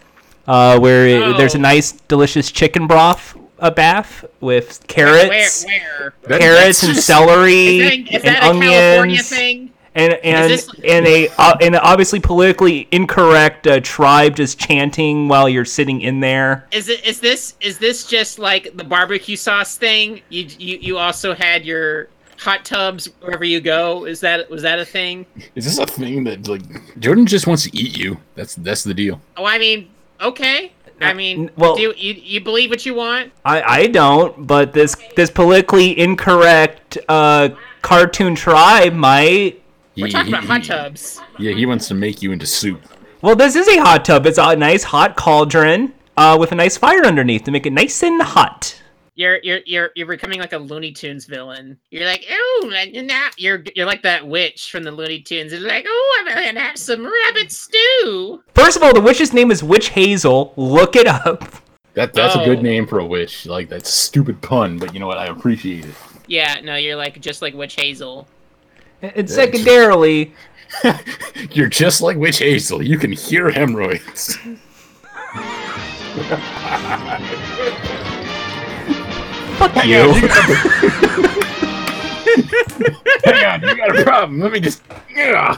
[0.47, 1.37] uh, where it, Oh.
[1.37, 6.39] there's a nice, delicious chicken broth a bath with carrots, Where where?
[6.39, 9.71] Carrots that's and celery Is that, is and that a California onions, thing?
[9.95, 15.49] and and this- and a uh, and obviously politically incorrect uh, tribe just chanting while
[15.49, 16.67] you're sitting in there.
[16.71, 20.21] Is it is this is this just like the barbecue sauce thing?
[20.29, 24.05] You you you also had your hot tubs wherever you go.
[24.05, 25.25] Is that was that a thing?
[25.55, 26.61] Is this a thing that like
[26.99, 28.17] Jordan just wants to eat you?
[28.35, 29.19] That's that's the deal.
[29.35, 29.89] Oh, I mean,
[30.21, 30.71] okay.
[30.99, 33.31] I mean, well- do you, you you believe what you want?
[33.45, 37.49] I, I don't, but this this politically incorrect uh,
[37.83, 39.61] cartoon tribe might.
[39.95, 41.21] We're He- talking he- about hot tubs.
[41.37, 42.81] Yeah, he wants to make you into soup.
[43.21, 44.25] Well, this is a hot tub.
[44.25, 48.01] It's a nice hot cauldron uh, with a nice fire underneath to make it nice
[48.03, 48.79] and hot.
[49.17, 51.77] You're you're you're you're becoming like a Looney Tunes villain.
[51.89, 55.51] You're like, oh, and now you're you're like that witch from the Looney Tunes.
[55.51, 58.43] It's like, oh, I'm gonna have some rabbit stew.
[58.53, 60.53] First of all, the witch's name is Witch Hazel.
[60.55, 61.43] Look it up.
[61.95, 62.45] That that's a Oh.
[62.45, 63.47] good name for a witch.
[63.47, 65.17] Like that's a stupid pun, but you know what?
[65.17, 65.95] I appreciate it.
[66.27, 68.27] Yeah, no, you're like just like Witch Hazel.
[69.01, 70.31] And secondarily,
[71.51, 72.83] You're just like Witch Hazel.
[72.83, 74.37] You can hear hemorrhoids.
[79.57, 79.99] fuck Hang you.
[79.99, 80.77] on, you got a-
[83.25, 84.39] Hang on, you got a problem.
[84.39, 84.81] Let me just.
[85.15, 85.57] Yeah.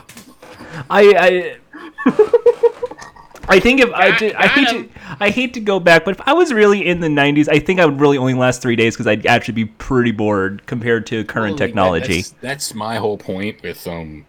[0.89, 1.57] I I
[3.47, 4.89] I think if I did, I hate to.
[5.19, 7.79] I hate to go back, but if I was really in the '90s, I think
[7.79, 11.23] I would really only last three days because I'd actually be pretty bored compared to
[11.25, 12.17] current technology.
[12.21, 14.25] That's, that's my whole point with um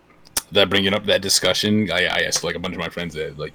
[0.52, 1.90] that bringing up that discussion.
[1.92, 3.54] I, I asked like a bunch of my friends that like,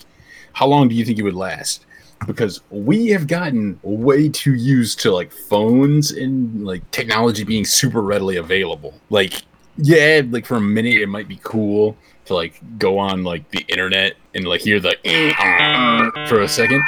[0.54, 1.86] how long do you think it would last?
[2.26, 8.02] Because we have gotten way too used to like phones and like technology being super
[8.02, 8.94] readily available.
[9.10, 9.44] Like,
[9.78, 13.64] yeah, like for a minute it might be cool to like go on like the
[13.68, 14.96] internet and like hear the
[16.28, 16.84] for a second,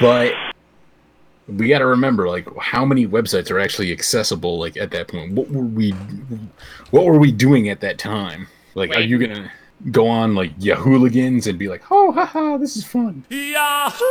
[0.00, 0.34] but
[1.46, 5.32] we got to remember like how many websites are actually accessible like at that point.
[5.32, 5.90] What were we
[6.90, 8.48] what were we doing at that time?
[8.74, 9.52] Like are you gonna
[9.90, 14.04] go on like yahooligans and be like oh haha this is fun Yahoo!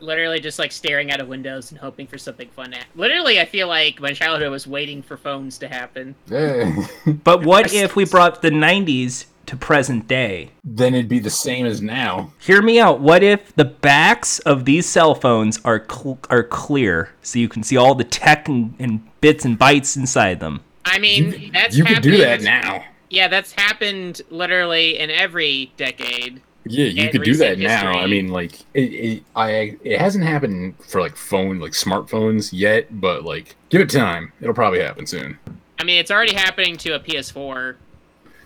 [0.00, 2.70] Literally just like staring out of windows and hoping for something fun.
[2.72, 6.14] To Literally, I feel like my childhood was waiting for phones to happen.
[6.30, 6.86] Eh.
[7.22, 10.50] But what if we brought the '90s to present day?
[10.64, 13.00] then it'd be the same as now Hear me out.
[13.00, 17.62] What if the backs of these cell phones are cl- are clear, so you can
[17.62, 20.62] see all the tech and, and bits and bytes inside them?
[20.86, 26.40] I mean, that's you could do that now Yeah, that's happened literally in every decade.
[26.64, 30.22] yeah you could do that recent now i mean like it, it i it hasn't
[30.24, 35.06] happened for like phone like smartphones yet but like give it time it'll probably happen
[35.06, 35.38] soon
[35.78, 37.76] I mean, it's already happening to a PS4.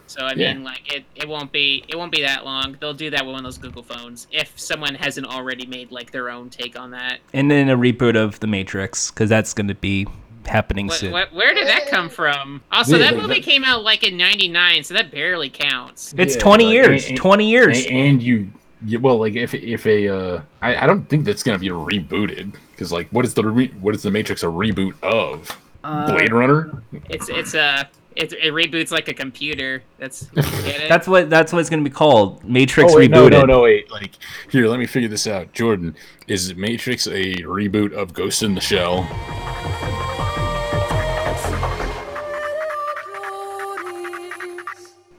[0.07, 0.53] So I Yeah.
[0.55, 2.77] mean, like it, it won't be it won't be that long.
[2.79, 6.13] They'll do that with one of those Google phones if someone hasn't already made like
[6.13, 7.19] their own take on that.
[7.33, 10.07] And then a reboot of The Matrix, because that's going to be
[10.47, 11.13] happening What, soon.
[11.13, 12.63] what, where did that come from?
[12.73, 16.15] Also, Yeah, that movie that- came out like in '99, so that barely counts.
[16.19, 17.09] It's Yeah, 20 like, years.
[17.09, 17.87] and- 20 years.
[17.87, 18.51] and, and you,
[18.87, 22.55] you well like if if a uh I, I don't think that's gonna be rebooted
[22.73, 25.49] because like what is the re- what is the matrix a reboot of
[25.83, 29.83] blade runner It's it's a it, it reboots like a computer.
[29.99, 30.47] That's get
[30.83, 30.89] it?
[30.89, 32.45] That's what that's what it's going to be called.
[32.45, 33.31] Matrix oh wait, rebooted.
[33.33, 34.13] no no no wait like
[34.51, 35.97] here let me figure this out jordan
[36.29, 39.05] is matrix a reboot of ghost in the shell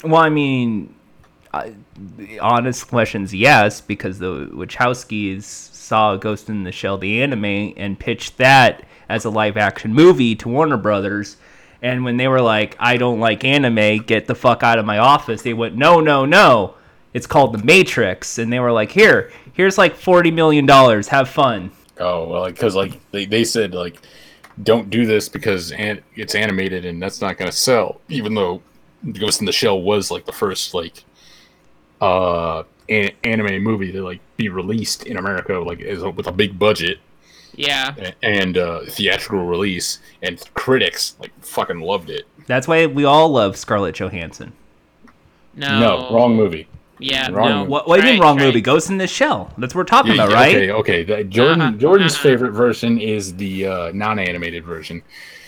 [0.05, 0.93] Well, I mean,
[1.53, 1.69] uh,
[2.17, 7.99] the honest questions, yes, because the Wachowskis saw Ghost in the Shell, the anime, and
[7.99, 11.37] pitched that as a live action movie to Warner Brothers.
[11.81, 14.97] And when they were like, I don't like anime, get the fuck out of my
[14.97, 16.75] office, they went, no, no, no.
[17.13, 18.37] It's called The Matrix.
[18.39, 20.67] And they were like, here, here's like $40 million.
[20.67, 21.71] Have fun.
[21.97, 23.97] Oh well, because like they, they said like
[24.63, 28.01] don't do this because an- it's animated and that's not gonna sell.
[28.09, 28.61] Even though
[29.13, 31.03] Ghost in the Shell was like the first like
[32.01, 36.31] uh an- anime movie to like be released in America like as a, with a
[36.31, 36.99] big budget
[37.55, 37.95] Yeah.
[38.21, 42.25] and uh, theatrical release, and critics like fucking loved it.
[42.47, 44.51] That's why we all love Scarlett Johansson.
[45.55, 45.79] No.
[45.79, 46.67] No, wrong movie.
[46.99, 47.29] Yeah.
[47.31, 47.57] Wrong no.
[47.59, 47.69] movie.
[47.71, 48.61] What, what do you mean wrong try- movie?
[48.61, 49.53] Ghost in the Shell.
[49.57, 50.55] That's what we're talking Yeah, about, right?
[50.55, 51.03] Okay, okay.
[51.03, 52.23] The- Jordan Uh-huh, Jordan's uh-huh.
[52.23, 55.01] favorite version is the uh, non-animated version.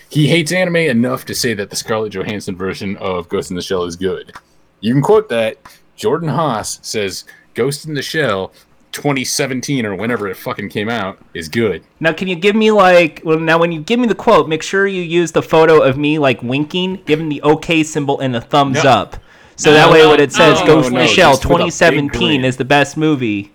[0.09, 3.61] He hates anime enough to say that the Scarlett Johansson version of Ghost in the
[3.61, 4.33] Shell is good.
[4.79, 5.57] You can quote that.
[5.95, 8.51] Jordan Haas says Ghost in the Shell
[8.91, 11.83] 2017 or whenever it fucking came out is good.
[11.99, 13.21] Now, can you give me like?
[13.25, 15.97] Well, now when you give me the quote, make sure you use the photo of
[15.97, 18.89] me like winking, giving the OK symbol and the thumbs No.
[18.89, 19.17] up.
[19.55, 21.53] So that way, no, when it says no, Ghost in no, the Shell just with
[21.53, 23.51] a big 2017 is the best movie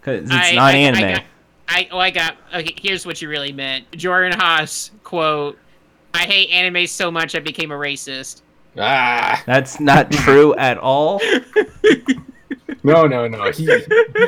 [0.00, 1.04] because it's I- not I- anime.
[1.04, 1.22] I, got,
[1.68, 2.74] I oh I got okay.
[2.80, 3.90] Here's what you really meant.
[3.96, 5.58] Jordan Haas quote:
[6.14, 8.40] "I hate anime so much I became a racist."
[8.78, 11.20] Ah, That's not true at all.
[12.82, 13.50] no, no, no.
[13.52, 13.66] He,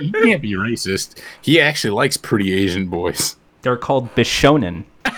[0.00, 1.18] he can't be racist.
[1.42, 3.36] He actually likes pretty Asian boys.
[3.62, 4.84] They're called Bishonen.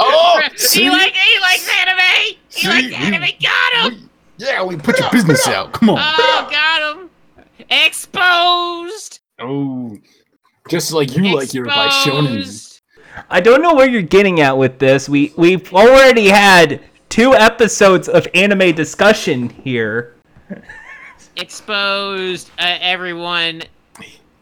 [0.00, 0.40] Oh,
[0.72, 2.36] he like he likes anime.
[2.50, 2.68] He See?
[2.68, 3.24] likes anime.
[3.42, 4.10] Got him.
[4.36, 5.72] yeah, we put your business out.
[5.72, 5.98] Come on.
[5.98, 7.10] Oh, got him.
[7.68, 9.18] Exposed.
[9.40, 9.96] Oh,
[10.68, 12.38] just like you like your bishonen.
[12.38, 12.67] Exposed.
[13.30, 15.08] I don't know where you're getting at with this.
[15.08, 20.14] We we've already had two episodes of anime discussion here.
[21.36, 22.50] Exposed.
[22.58, 23.62] Uh, everyone.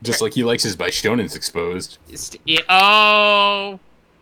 [0.02, 1.98] Just like he likes his bishonen's exposed.
[2.14, 3.80] St- oh,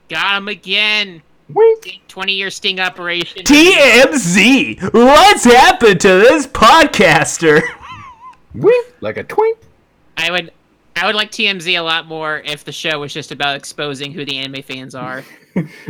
[0.08, 1.22] got him again.
[1.48, 2.00] Wink.
[2.08, 3.44] 20 year sting operation.
[3.44, 7.60] TMZ, what's happened to this podcaster?
[8.54, 8.94] Wink.
[9.00, 9.58] Like a twink.
[10.16, 10.52] I would
[10.96, 14.24] I would like TMZ a lot more if the show was just about exposing who
[14.24, 15.24] the anime fans are.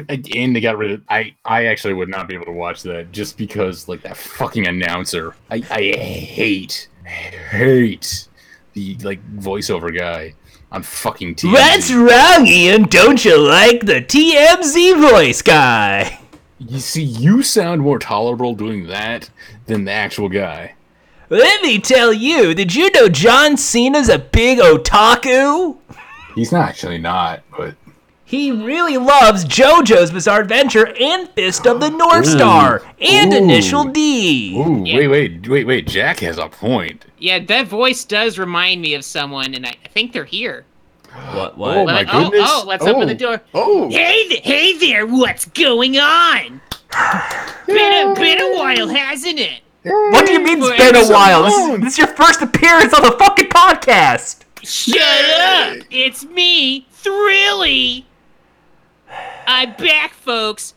[0.09, 1.03] And and they got rid of.
[1.09, 4.67] I I actually would not be able to watch that just because like that fucking
[4.67, 5.35] announcer.
[5.51, 8.29] I I hate hate
[8.73, 10.35] the like voiceover guy
[10.73, 11.53] on fucking TMZ.
[11.53, 12.85] What's wrong, Ian?
[12.85, 16.21] Don't you like the TMZ voice guy?
[16.59, 19.29] You see, you sound more tolerable doing that
[19.67, 20.74] than the actual guy.
[21.37, 25.77] Let me tell you, did you know John Cena's a big otaku?
[26.37, 27.75] He's not actually not, but
[28.25, 32.31] He really loves JoJo's Bizarre Adventure and Fist of the North Ooh.
[32.31, 33.37] Star and Ooh.
[33.37, 34.57] Initial D.
[34.57, 34.97] ooh, Yeah.
[34.99, 35.87] wait, wait, wait, wait.
[35.89, 37.05] Jack has a point.
[37.19, 40.65] Yeah, that voice does remind me of someone, and I, I think they're here.
[41.33, 41.55] What?
[41.55, 41.87] Oh What?
[41.87, 42.49] my Let- oh, goodness!
[42.49, 43.17] oh, let's open the oh.
[43.17, 43.41] door.
[43.55, 46.61] Oh, Hey, th- hey there, what's going on?
[47.67, 49.61] Been a, been a while, hasn't it?
[49.85, 51.43] What do you mean it's been a while?
[51.45, 54.41] This is, this is your first appearance on the fucking podcast.
[54.63, 55.85] Shut up!
[55.91, 58.05] It's me, Thrilly!
[59.47, 60.73] I'm back, folks.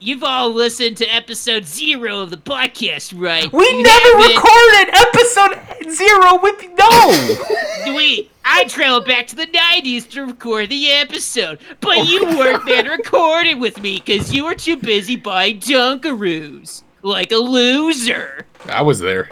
[0.00, 3.50] You've all listened to episode zero of the podcast, right?
[3.52, 4.36] We You never haven't?
[4.36, 7.94] recorded episode zero with no.
[7.96, 12.66] Wait, I traveled back to the 90s to record the episode, but you oh, weren't
[12.66, 16.82] there to record it with me because you were too busy buying Dunkaroos.
[17.04, 18.46] Like a loser.
[18.66, 19.30] I was there.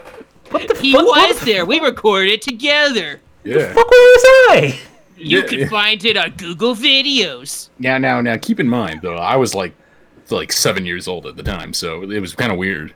[0.51, 1.07] what the He fuck?
[1.07, 1.65] what was the there.
[1.67, 3.21] We recorded together.
[3.45, 3.57] Yeah.
[3.69, 4.79] The fuck was I?
[5.17, 5.69] You Yeah, can yeah.
[5.69, 7.71] find it on Google Videos.
[7.79, 8.37] Now, now, now.
[8.37, 9.73] Keep in mind though, I was like,
[10.31, 12.93] like seven years old at the time, so it was kind of weird.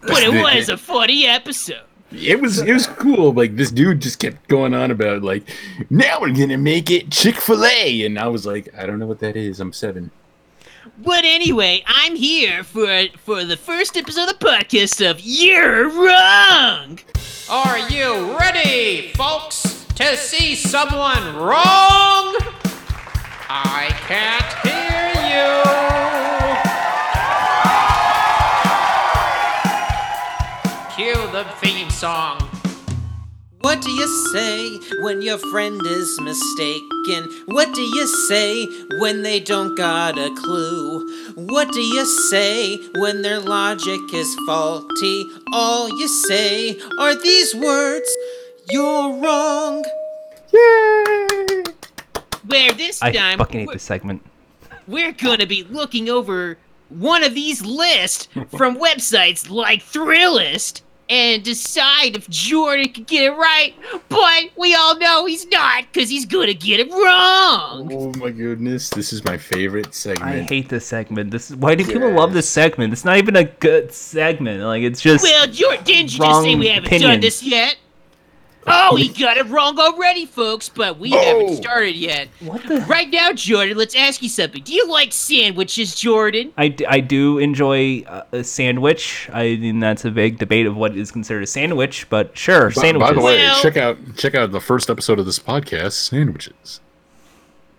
[0.00, 1.82] But it was a funny episode.
[2.10, 3.32] It was it was cool.
[3.34, 5.42] Like this dude just kept going on about like,
[5.90, 9.06] now we're gonna make it Chick Fil A, and I was like, I don't know
[9.06, 9.60] what that is.
[9.60, 10.10] I'm seven.
[11.00, 16.98] But anyway, I'm here for for the first episode of the podcast of You're Wrong.
[17.48, 22.34] Are you ready, folks, to see someone wrong?
[23.48, 25.54] I can't hear you.
[30.96, 32.37] Cue the theme song.
[33.68, 37.28] What do you say when your friend is mistaken?
[37.44, 38.64] What do you say
[38.98, 41.06] when they don't got a clue?
[41.34, 45.22] What do you say when their logic is faulty?
[45.52, 48.08] All you say are these words
[48.70, 49.84] You're wrong.
[50.50, 51.64] Yay!
[52.46, 54.24] Where this I time fucking hate this segment.
[54.86, 56.56] we're gonna be looking over
[56.88, 60.80] one of these lists from websites like Thrillist
[61.10, 63.74] and decide if Jordan could get it right,
[64.08, 67.90] but we all know he's not because he's gonna get it wrong.
[67.92, 70.30] Oh my goodness, this is my favorite segment.
[70.30, 71.30] I hate this segment.
[71.30, 72.92] This is why do people love this segment?
[72.92, 74.62] It's not even a good segment.
[74.62, 77.20] Like it's just Well, Jordan, didn't you just say we haven't done opinion.
[77.20, 77.76] this yet?
[78.70, 81.54] Oh, he got it wrong already, folks, but we haven't Oh.
[81.54, 82.28] started yet.
[82.40, 82.80] what the.
[82.82, 84.62] Right now, Jordan, let's ask you something.
[84.62, 86.52] Do you like sandwiches, Jordan?
[86.56, 89.28] I, d- I do enjoy uh, a sandwich.
[89.32, 92.72] I mean that's a big debate of what is considered a sandwich, but sure, By,
[92.82, 93.08] sandwiches.
[93.10, 96.80] by the way, Well- check out check out the first episode of this podcast, sandwiches.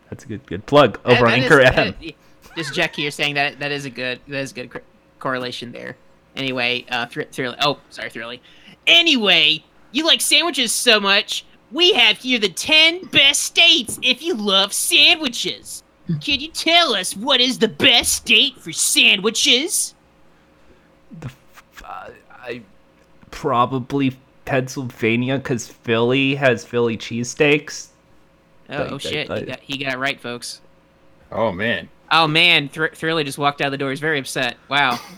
[0.09, 1.99] That's a good good plug over on That- that Anchor is- FM.
[2.01, 2.15] that-
[2.57, 4.81] Just Jack here saying that that is a good that is a good cor-
[5.19, 5.95] correlation there.
[6.35, 7.55] Anyway, uh, thr- Thrilly.
[7.61, 8.39] Oh, sorry, Thrilly.
[8.87, 11.45] Anyway, you like sandwiches so much.
[11.71, 15.83] We have here the ten best states if you love sandwiches.
[16.21, 19.93] Can you tell us what is the best state for sandwiches?
[21.19, 21.29] The
[21.85, 22.61] uh, I
[23.31, 27.89] probably Pennsylvania because Philly has Philly cheesesteaks.
[28.71, 30.61] Oh, Like, oh shit, I- he got, he got it right, folks.
[31.31, 33.91] Oh man, Oh man, Thr- Thrilly just walked out the door.
[33.91, 34.57] He's very upset.
[34.69, 34.99] Wow.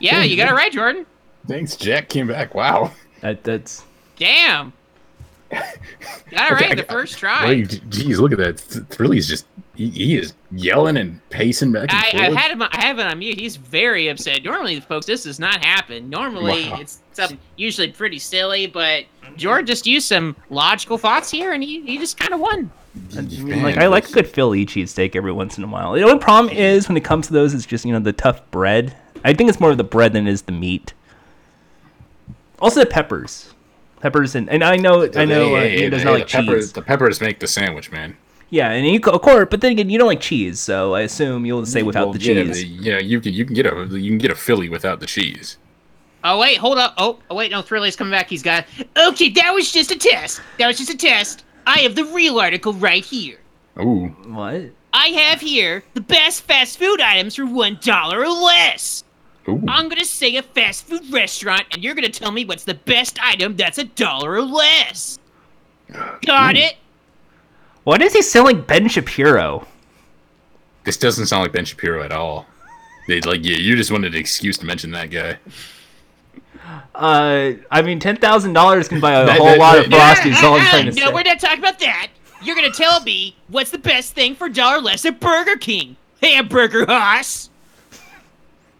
[0.00, 1.06] Yeah, you got it right, Jordan.
[1.46, 2.54] thanks, Jack came back.
[2.54, 2.90] Wow.
[3.24, 3.82] That that's
[4.18, 4.74] Damn.
[5.50, 5.62] Got
[6.30, 7.46] it right the first try.
[7.46, 8.58] Wait, geez, look at that.
[8.58, 12.38] Th- Thrilly's just he, he is yelling and pacing back and I, I forth.
[12.38, 12.62] had him.
[12.62, 13.40] I have it on mute.
[13.40, 14.44] He's very upset.
[14.44, 16.10] Normally, folks, this does not happen.
[16.10, 16.80] Normally, Wow.
[16.80, 19.04] it's something usually pretty silly, but
[19.36, 22.70] George just used some logical thoughts here, and he, he just kind of won.
[23.16, 25.94] I mean, like I like a good Philly cheesesteak every once in a while.
[25.94, 28.42] The only problem is when it comes to those, it's just you know the tough
[28.50, 28.94] bread.
[29.24, 30.92] I think it's more of the bread than it is the meat.
[32.60, 33.52] Also the peppers,
[34.00, 36.32] peppers, and, and I know I know uh, Hey, hey, does hey, not like the
[36.32, 36.72] pepper, cheese.
[36.72, 38.16] The peppers make the sandwich, man.
[38.50, 41.44] Yeah, and you of course, but then again, you don't like cheese, so I assume
[41.44, 42.56] you'll say without Well, the yeah, cheese.
[42.62, 45.06] the- you you can you can get a you can get a Philly without the
[45.06, 45.58] cheese.
[46.22, 46.94] Oh wait, hold up.
[46.96, 48.28] Oh, oh wait, no, Thrilly's coming back.
[48.30, 48.64] He's got.
[48.96, 50.40] Okay, that was just a test.
[50.58, 51.44] That was just a test.
[51.66, 53.38] I have the real article right here.
[53.78, 54.70] Ooh, What?
[54.92, 59.03] I have here the best fast food items for one dollar or less.
[59.48, 59.62] Ooh.
[59.68, 63.18] I'm gonna say a fast food restaurant, and you're gonna tell me what's the best
[63.22, 65.18] item that's a dollar or less.
[66.26, 66.76] Got it?
[67.84, 69.66] Why does he sound like Ben Shapiro?
[70.84, 72.46] This doesn't sound like Ben Shapiro at all.
[73.08, 75.38] They like yeah, you just wanted an excuse to mention that guy.
[76.94, 80.16] Uh, I mean, ten thousand dollars can buy a That- whole that- lot of that-
[80.18, 80.32] frosties.
[80.38, 81.12] is all I'm trying to no, say.
[81.12, 82.08] we're not talking about that.
[82.42, 85.96] You're gonna tell me what's the best thing for dollar less at Burger King.
[86.20, 87.50] Hey, hamburger Haas.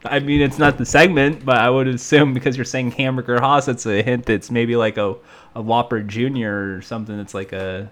[0.05, 3.69] I mean, it's not the segment, but I would assume because you're saying hamburger Haas,
[3.69, 5.15] it's a hint that's maybe like a,
[5.55, 7.91] a Whopper Junior or something that's like a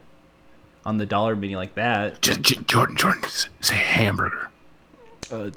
[0.84, 2.20] on the dollar menu like that.
[2.22, 4.50] J- J- Jordan, Jordan, s- say hamburger.
[5.30, 5.50] Uh,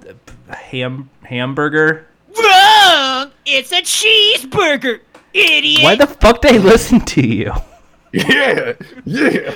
[0.49, 2.07] ham hamburger.
[2.37, 3.31] Wrong!
[3.45, 4.99] It's a cheeseburger,
[5.33, 5.83] idiot.
[5.83, 7.51] Why the fuck did I listen to you?
[8.13, 9.55] Yeah, yeah.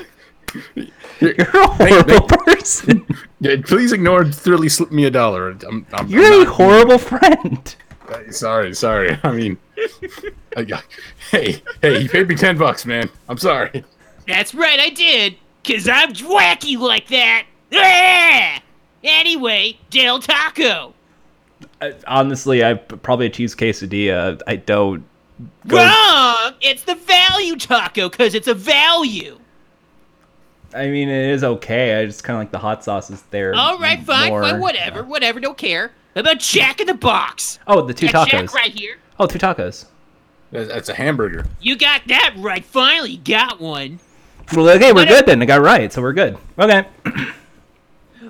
[1.20, 3.06] You're a horrible person.
[3.42, 5.52] Yeah, please ignore Thrilly slip me a dollar.
[5.66, 7.76] I'm, I'm, You're I'm a not- horrible friend.
[8.32, 9.18] Sorry, sorry.
[9.24, 9.58] I mean,
[10.58, 10.84] I got,
[11.32, 13.10] hey, hey, you paid me ten bucks, man.
[13.30, 13.86] I'm sorry.
[14.28, 15.38] That's right, I did.
[15.64, 17.46] Cause I'm wacky like that.
[17.74, 18.62] Ah!
[19.06, 20.94] Anyway, Del Taco.
[21.82, 24.42] I, honestly, I probably a cheese quesadilla.
[24.48, 25.06] I don't.
[25.66, 26.56] Go, Wrong!
[26.60, 29.39] It's the value taco, cause it's a value.
[30.74, 32.00] I mean, it is okay.
[32.00, 33.56] I just kind of like the hot sauce is there.
[33.56, 34.44] All right, fine, more.
[34.44, 35.92] fine, whatever, whatever, don't care.
[36.16, 37.60] How about Jack in the Box?
[37.68, 38.42] Oh, the two That's tacos.
[38.42, 38.98] Jack right here.
[39.20, 39.86] Oh, two tacos.
[40.52, 41.46] That's, that's a hamburger.
[41.60, 42.64] You got that right.
[42.64, 44.00] Finally, got one.
[44.56, 45.42] Well, okay, we're What good then.
[45.42, 46.38] I got right, so we're good.
[46.58, 46.88] Okay.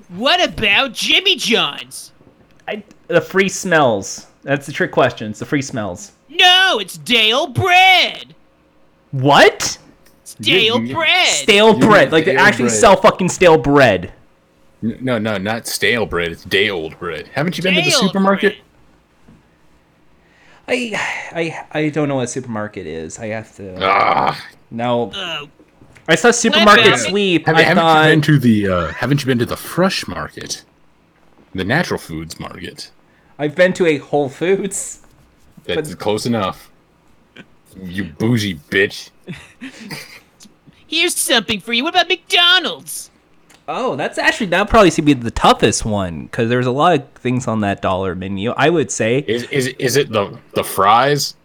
[0.09, 2.13] What about Jimmy John's?
[2.67, 4.25] I, the free smells.
[4.41, 5.29] That's the trick question.
[5.29, 6.13] It's the free smells.
[6.29, 8.33] No, it's Dale bread.
[9.11, 9.77] What?
[10.39, 11.27] It's Dale you- bread.
[11.27, 12.03] Stale You bread.
[12.07, 12.77] mean Like they actually bread.
[12.79, 14.13] sell fucking stale bread.
[14.81, 16.31] No, no, not stale bread.
[16.31, 17.27] It's day old bread.
[17.33, 18.53] Haven't you been to the supermarket?
[18.53, 18.63] bread.
[20.67, 23.19] I I I don't know what supermarket is.
[23.19, 23.75] I have to.
[23.81, 24.39] Ah,
[24.71, 25.47] no, Uh,
[26.07, 27.45] I saw supermarket about it?
[27.45, 28.67] have, I haven't thought you been to the?
[28.67, 30.63] Uh, haven't you been to the fresh market,
[31.53, 32.91] the natural foods market?
[33.37, 35.01] I've been to a Whole Foods.
[35.65, 36.69] That's close enough.
[37.81, 39.09] You bougie bitch.
[40.89, 41.83] here's something for you.
[41.83, 43.09] What about McDonald's?
[43.67, 47.07] Oh, that's actually that would probably be the toughest one because there's a lot of
[47.13, 48.51] things on that dollar menu.
[48.57, 51.35] I would say Is is is it the the fries?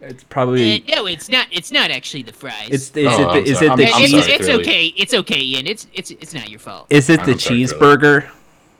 [0.00, 1.46] it's Uh, probably no, it's not.
[1.52, 2.68] It's not actually the fries.
[2.70, 3.66] it's is Oh, it the, is sorry.
[3.66, 4.60] it I'm- the it's, I'm cheese it's, sorry, it's Curly.
[4.62, 4.86] okay.
[4.96, 5.66] It's okay, Ian.
[5.68, 6.86] It's it's it's not your fault.
[6.90, 7.64] is it the I'm sorry, Curly.
[7.64, 8.30] cheeseburger?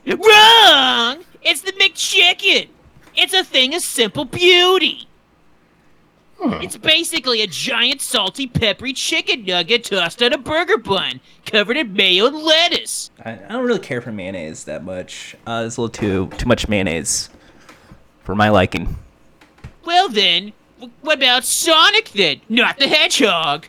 [0.09, 1.25] Wrong.
[1.43, 2.69] It's the McChicken.
[3.17, 5.07] It's a thing of simple beauty.
[6.45, 11.93] It's basically a giant salty peppery chicken nugget tossed on a burger bun, covered in
[11.93, 13.11] mayo and lettuce.
[13.25, 15.37] I, I don't really care for mayonnaise that much.
[15.47, 17.31] Uh, it's a little too too much mayonnaise
[18.25, 18.97] for my liking.
[19.85, 22.41] Well then, w- what about Sonic then?
[22.49, 23.67] Not the Hedgehog.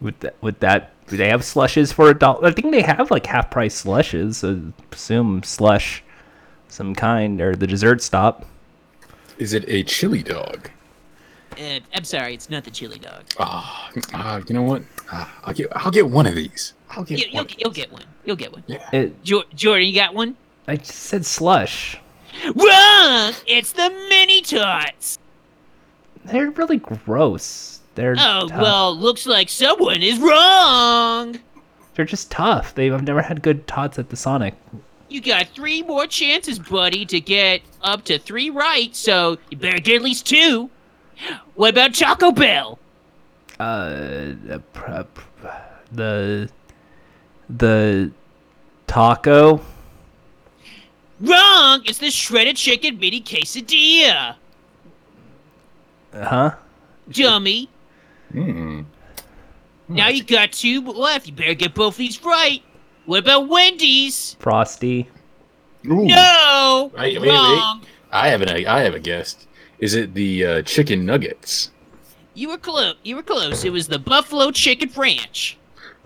[0.00, 2.46] With that, with that, do they have slushes for a dollar?
[2.46, 4.38] I think they have like half price slushes.
[4.38, 6.02] So assume slush,
[6.68, 8.46] some kind, or the dessert stop.
[9.36, 10.70] Is it a chili dog?
[11.58, 13.24] Uh, I'm sorry, it's not the chili dog.
[13.38, 14.82] Ah, uh, you know what?
[15.12, 16.74] Uh, I'll get I'll get one of these.
[16.90, 17.46] I'll get You, one.
[17.48, 18.02] you'll, you'll get one.
[18.24, 18.62] You'll get one.
[18.66, 18.88] Yeah.
[18.92, 20.36] It, Jo- Jordan, you got one?
[20.68, 21.98] I just said slush.
[22.54, 23.32] Wrong!
[23.46, 25.18] It's the mini tots.
[26.24, 27.80] They're really gross.
[27.96, 28.60] They're Oh tough.
[28.60, 31.38] well, looks like someone is wrong.
[31.94, 32.74] they're just tough.
[32.74, 34.54] They I've never had good tots at the Sonic.
[35.08, 39.80] You got three more chances, buddy, to get up to three right, so you better
[39.80, 40.70] get at least two.
[41.54, 42.78] What about Taco Bell?
[43.58, 45.48] Uh, the pr- pr-
[45.92, 46.50] the
[47.48, 48.10] the
[48.86, 49.60] taco.
[51.20, 51.82] Wrong!
[51.84, 54.36] It's the shredded chicken mini quesadilla.
[56.14, 56.54] Huh?
[57.10, 57.68] Dummy.
[58.32, 58.86] Mm.
[59.88, 61.26] Now you got two left.
[61.26, 62.62] You better get both these right.
[63.06, 64.36] What about Wendy's?
[64.38, 65.08] Frosty.
[65.86, 66.06] Ooh.
[66.06, 66.90] No!
[66.94, 67.28] Wait, wait, wait.
[67.28, 67.82] Wrong.
[68.12, 69.46] I have an I have a guest.
[69.80, 71.70] Is it the uh, chicken nuggets?
[72.34, 72.94] You were close.
[73.02, 73.64] You were close.
[73.64, 75.58] It was the Buffalo Chicken Ranch.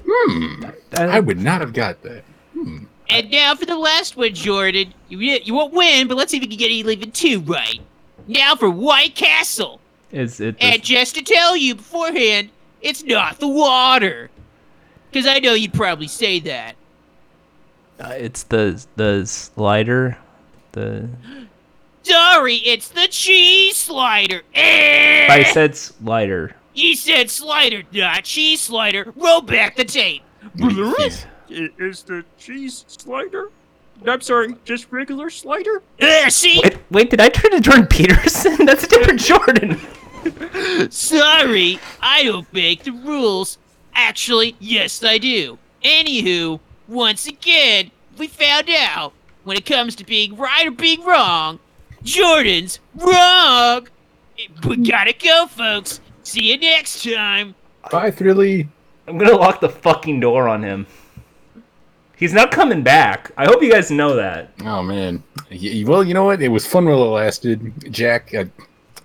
[0.07, 0.64] Hmm.
[0.97, 2.25] I would not have got that.
[2.53, 2.85] Hmm.
[3.11, 4.95] And now for the last one, Jordan.
[5.09, 7.81] You, you won't win, but let's see if you can get even two right.
[8.27, 9.81] Now for White Castle.
[10.12, 10.59] Is it?
[10.59, 12.51] The, And just to tell you beforehand,
[12.81, 14.31] it's not the water.
[15.11, 16.77] Because I know you'd probably say that.
[18.01, 20.16] uh, it's the the slider.
[20.72, 21.09] The
[22.05, 24.43] Sorry, it's the cheese slider.
[24.55, 25.27] Eh!
[25.31, 26.55] I said slider.
[26.75, 29.13] You said slider, not cheese slider.
[29.17, 30.23] Roll back the tape.
[30.59, 33.51] He's- Is the cheese slider?
[34.07, 35.83] I'm sorry, just regular slider?
[36.01, 36.61] Uh, see?
[36.63, 38.67] Wait, wait, did I turn to Jordan Peterson?
[38.67, 40.91] That's a different Jordan.
[40.91, 43.57] Sorry, I don't make the rules.
[43.95, 45.59] Actually, yes, I do.
[45.85, 49.13] Anywho, once again, we found out
[49.45, 51.61] when it comes to being right or being wrong,
[52.05, 53.89] Jordan's wrong.
[54.67, 56.01] We gotta go, folks.
[56.23, 57.55] See you next time.
[57.91, 58.69] Bye, Thrilly.
[59.07, 60.87] I'm gonna lock the fucking door on him.
[62.17, 63.33] He's not coming back.
[63.37, 64.51] I hope you guys know that.
[64.65, 65.23] Oh man.
[65.87, 66.41] Well, you know what?
[66.43, 67.73] It was fun while it lasted.
[67.93, 68.49] Jack, I,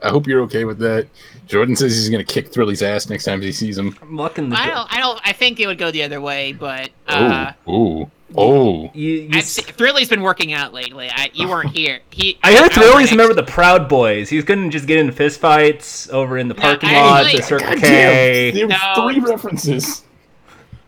[0.04, 1.08] I hope you're okay with that.
[1.48, 3.98] Jordan says he's gonna kick Thrilly's ass next time he sees him.
[4.02, 4.76] I'm locking the I door.
[4.76, 4.94] don't.
[4.94, 5.20] I don't.
[5.26, 8.92] I think it would go the other way, but uh, oh, oh, oh.
[8.94, 11.10] You, you I've Thrilly's been working out lately.
[11.10, 11.50] I, you oh.
[11.50, 12.00] weren't here.
[12.12, 12.38] He.
[12.44, 14.30] I heard was Thrilly's right remember the Proud Boys.
[14.30, 17.68] He's gonna just get into fistfights over in the parking I lots really- at Circle
[17.70, 18.52] God K.
[18.52, 19.06] damn, there No.
[19.06, 20.04] were three references.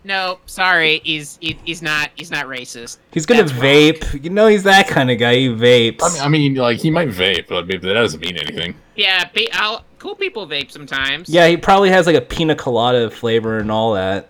[0.04, 1.02] No, sorry.
[1.04, 2.10] He's he, he's not.
[2.16, 2.98] He's not racist.
[3.12, 3.64] He's gonna That's wrong.
[3.64, 4.24] vape.
[4.24, 5.36] You know he's that kind of guy.
[5.36, 6.02] He vapes.
[6.02, 8.76] I mean, I mean, like he might vape, but that doesn't mean anything.
[8.96, 11.30] Yeah, pe- I'll, cool people vape sometimes.
[11.30, 14.30] yeah, he probably has like a pina colada flavor and all that.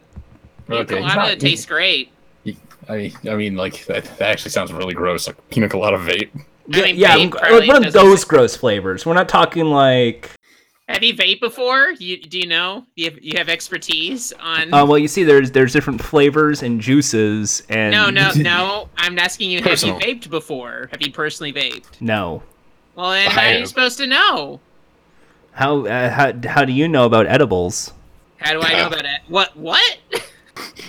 [0.70, 2.12] Okay, he's colada not- tastes great.
[2.98, 5.28] He- I, I mean, like that, that actually sounds really gross.
[5.28, 6.30] Like pina colada vape.
[6.68, 9.06] Yeah, mean, yeah, vape I'm- like one of doesn't- those gross flavors.
[9.06, 10.30] We're not talking like.
[10.90, 11.92] Have you vaped before?
[12.00, 12.86] You do you know?
[12.96, 14.74] You have, you have expertise on?
[14.74, 18.90] Uh, well, you see, there's there's different flavors and juices, and no, no, no.
[18.98, 19.62] I'm asking you.
[19.62, 19.98] Personal.
[20.00, 20.90] Have you vaped before?
[20.92, 22.02] Have you personally vaped?
[22.02, 22.44] no.
[22.96, 23.68] Well, then I how are you have.
[23.70, 24.60] supposed to know?
[25.54, 27.94] How uh, how how do you know about edibles?
[28.38, 29.22] How do I know about it?
[29.30, 29.56] What?
[29.56, 29.98] What?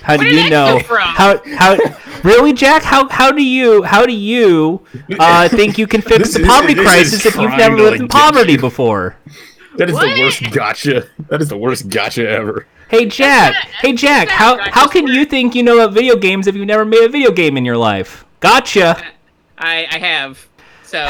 [0.02, 0.80] How do Where did you know?
[0.88, 1.76] How how
[2.24, 2.82] really, Jack?
[2.82, 4.84] How how do you how do you
[5.18, 8.00] uh, think you can fix This the poverty is crisis if you've never lived like,
[8.00, 9.16] in poverty before?
[9.76, 10.14] That is What?
[10.14, 11.08] the worst gotcha.
[11.28, 12.66] That is the worst gotcha ever.
[12.88, 16.46] Hey Jack, not- hey Jack, how how can you think you know about video games
[16.46, 18.24] if you've never made a video game in your life?
[18.40, 19.02] Gotcha.
[19.56, 20.46] I I have.
[20.84, 20.98] So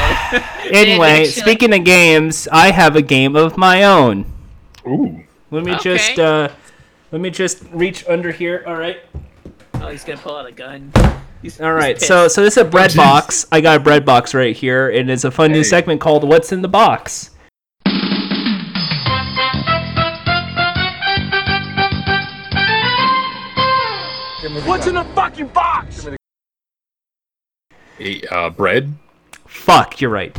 [0.71, 4.25] Anyway, speaking of games, I have a game of my own.
[4.87, 5.23] Ooh.
[5.51, 5.97] Let me Okay.
[5.97, 6.49] just uh
[7.13, 8.63] let me just reach under here.
[8.65, 8.97] All right.
[9.75, 10.91] Oh, he's gonna pull out a gun.
[11.43, 11.95] He's, All right.
[11.95, 12.97] he's So so this is a bread jeez.
[12.97, 13.45] box.
[13.51, 16.51] I got a bread box right here and it's a fun new segment called What's
[16.51, 17.29] in the Box."
[24.65, 26.07] What's in the fucking Box.
[27.97, 28.93] Hey, uh, bread.
[29.45, 30.35] Fuck, you're right.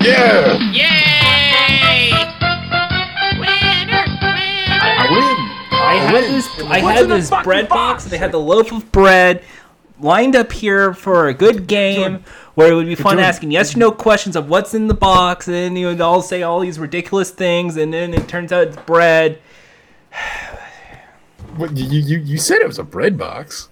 [0.00, 0.58] Yeah.
[0.70, 2.55] Yay!
[5.10, 5.52] Winner!
[5.70, 6.26] I Winner!
[6.26, 6.26] win.
[6.26, 8.04] I had this I had this bread box.
[8.04, 9.42] They had the loaf of bread,
[10.00, 12.24] lined up here for a good game
[12.54, 14.94] where it would be fun Jordan- asking yes or no questions of what's in the
[14.94, 18.52] box, and then you would all say all these ridiculous things, and then it turns
[18.52, 19.38] out it's bread.
[21.56, 23.70] What, you, you you said it was a bread box.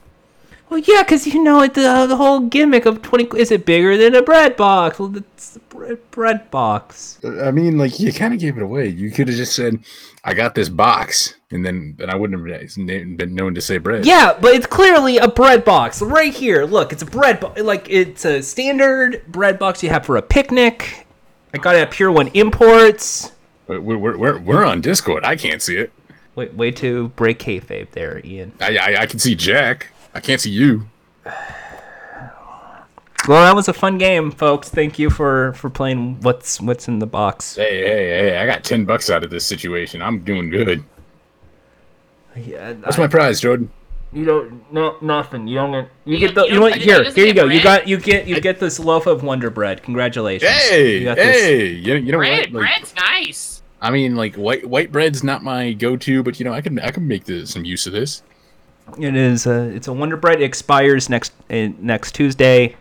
[0.75, 3.65] Well, yeah, because you know it, the uh, the whole gimmick of twenty is it
[3.65, 4.99] bigger than a bread box?
[4.99, 7.21] Well, it's a bread, bread box.
[7.25, 8.89] I mean, like you kind of gave it away.
[8.89, 9.79] You could have just said,
[10.25, 14.05] "I got this box," and then then I wouldn't have been known to say bread.
[14.05, 16.65] Yeah, but it's clearly a bread box right here.
[16.65, 17.61] Look, it's a bread box.
[17.63, 21.07] Like it's a standard bread box you have for a picnic.
[21.55, 23.31] I got it at Pier One Imports.
[23.69, 25.25] We're, we're, we're, we're on Discord.
[25.25, 25.93] I can't see it.
[26.35, 28.51] Wait, way to break kayfabe there, Ian.
[28.61, 29.93] I, I I can see Jack.
[30.15, 30.87] I can't see you.
[33.27, 34.69] Well, that was a fun game, folks.
[34.69, 36.21] Thank you for for playing.
[36.21, 37.57] What's what's in the box?
[37.57, 38.39] Hey hey hey!
[38.39, 40.03] I got ten bucks out of this situation.
[40.03, 40.85] I'm doing good.
[42.37, 43.71] Yeah, What's my prize, Jordan?
[44.13, 45.49] you don't no nothing.
[45.49, 47.33] You don't get you, You get get- the you you know what here here you
[47.33, 47.45] get go.
[47.49, 47.81] You bread?
[47.81, 49.83] got you get you get this loaf of Wonder Bread.
[49.83, 50.51] Congratulations.
[50.51, 51.67] Hey You got this- hey!
[51.69, 52.63] You, you know Bread, what?
[52.63, 53.63] Like, bread's nice.
[53.81, 56.91] I mean, like white white bread's not my go-to, but you know, I can I
[56.91, 58.23] can make the, some use of this.
[58.99, 60.41] It is a it's a Wonder Bread.
[60.41, 62.77] It expires next uh, next Tuesday.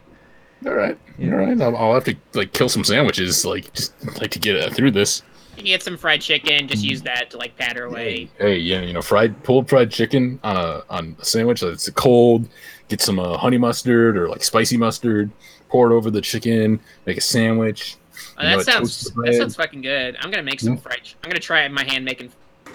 [0.66, 1.60] All right, all right.
[1.62, 4.92] I'll, I'll have to like kill some sandwiches, like just like to get uh, through
[4.92, 5.22] this.
[5.52, 6.68] You can get some fried chicken.
[6.68, 8.30] Just use that to like patter away.
[8.40, 12.48] Hey, yeah, you know, fried pulled fried chicken on a on a sandwich that's cold.
[12.90, 15.32] Get some uh, honey mustard or like spicy mustard.
[15.70, 16.80] Pour it over the chicken.
[17.06, 17.98] Make a sandwich.
[18.38, 20.16] Oh, you know, that sounds that sounds fucking good.
[20.22, 20.82] I'm gonna make some Mm.
[20.82, 21.02] fried.
[21.24, 22.32] I'm gonna try my hand making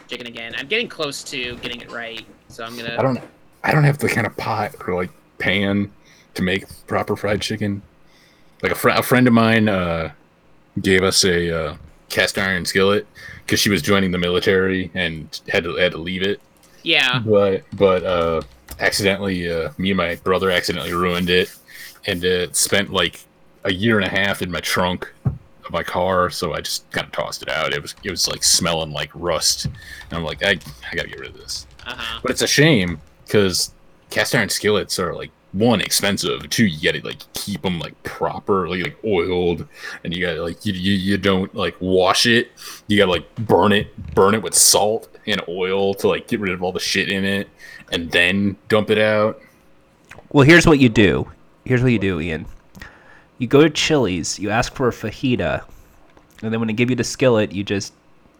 [0.09, 0.54] chicken again.
[0.56, 2.96] I'm getting close to getting it right, so I'm gonna.
[2.98, 3.20] I don't
[3.62, 5.90] I don't have the kind of pot or like pan
[6.34, 7.82] to make proper fried chicken.
[8.62, 10.12] Like a, fr- a friend of mine uh,
[10.80, 11.76] gave us a uh,
[12.09, 13.06] cast iron skillet
[13.44, 16.40] because she was joining the military and had to had to leave it.
[16.82, 17.20] Yeah.
[17.20, 18.42] But but uh,
[18.80, 21.54] accidentally, uh, me and my brother accidentally ruined it,
[22.06, 23.20] and it spent like
[23.64, 25.12] a year and a half in my trunk
[25.68, 26.30] of my car.
[26.30, 27.72] So I just kind of tossed it out.
[27.72, 29.74] It was it was like smelling like rust, and
[30.12, 30.58] I'm like, I
[30.90, 31.66] I gotta get rid of this.
[31.86, 32.20] Uh huh.
[32.22, 33.72] But it's a shame because
[34.10, 38.82] cast iron skillets are like one expensive, two you gotta like keep them like properly
[38.82, 39.66] like oiled,
[40.04, 42.50] and you gotta like you, you you don't like wash it.
[42.86, 46.52] You gotta like burn it, burn it with salt and oil to like get rid
[46.52, 47.48] of all the shit in it,
[47.92, 49.40] and then dump it out.
[50.30, 51.30] Well, here's what you do.
[51.64, 52.46] Here's what you do, Ian.
[53.39, 55.64] You go to Chili's, you ask for a fajita,
[56.43, 57.93] and then when they give you the skillet, you just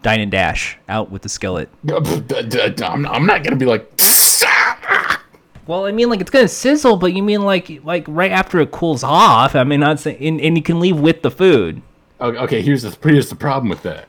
[0.03, 1.69] dine and dash out with the skillet.
[1.89, 3.91] I'm, I'm not gonna be like.
[5.67, 8.71] Well, I mean, like it's gonna sizzle, but you mean like like right after it
[8.71, 9.55] cools off.
[9.55, 11.83] I mean, not saying, and, and you can leave with the food.
[12.21, 14.09] Okay, okay, here's the here's the problem with that.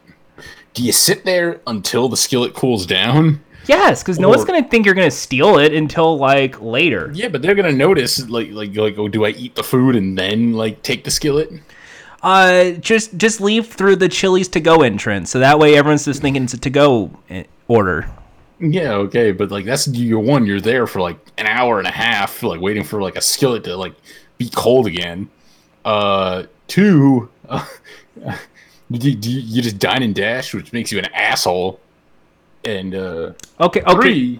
[0.73, 3.41] Do you sit there until the skillet cools down?
[3.69, 7.11] Yes, because no one's gonna think you're gonna steal it until like later.
[7.13, 10.17] Yeah, but they're gonna notice like like like oh, do I eat the food and
[10.17, 11.51] then like take the skillet?
[12.23, 16.19] Uh, just just leave through the Chili's to go entrance, so that way everyone's just
[16.19, 17.11] thinking it's a to go
[17.67, 18.09] order.
[18.59, 20.47] Yeah, okay, but like that's your one.
[20.47, 23.63] You're there for like an hour and a half, like waiting for like a skillet
[23.65, 23.93] to like
[24.39, 25.29] be cold again.
[25.85, 27.67] Uh, two, uh,
[28.89, 31.79] you, you, you just dine and dash, which makes you an asshole.
[32.65, 33.93] And uh, Okay, okay.
[33.93, 34.39] three,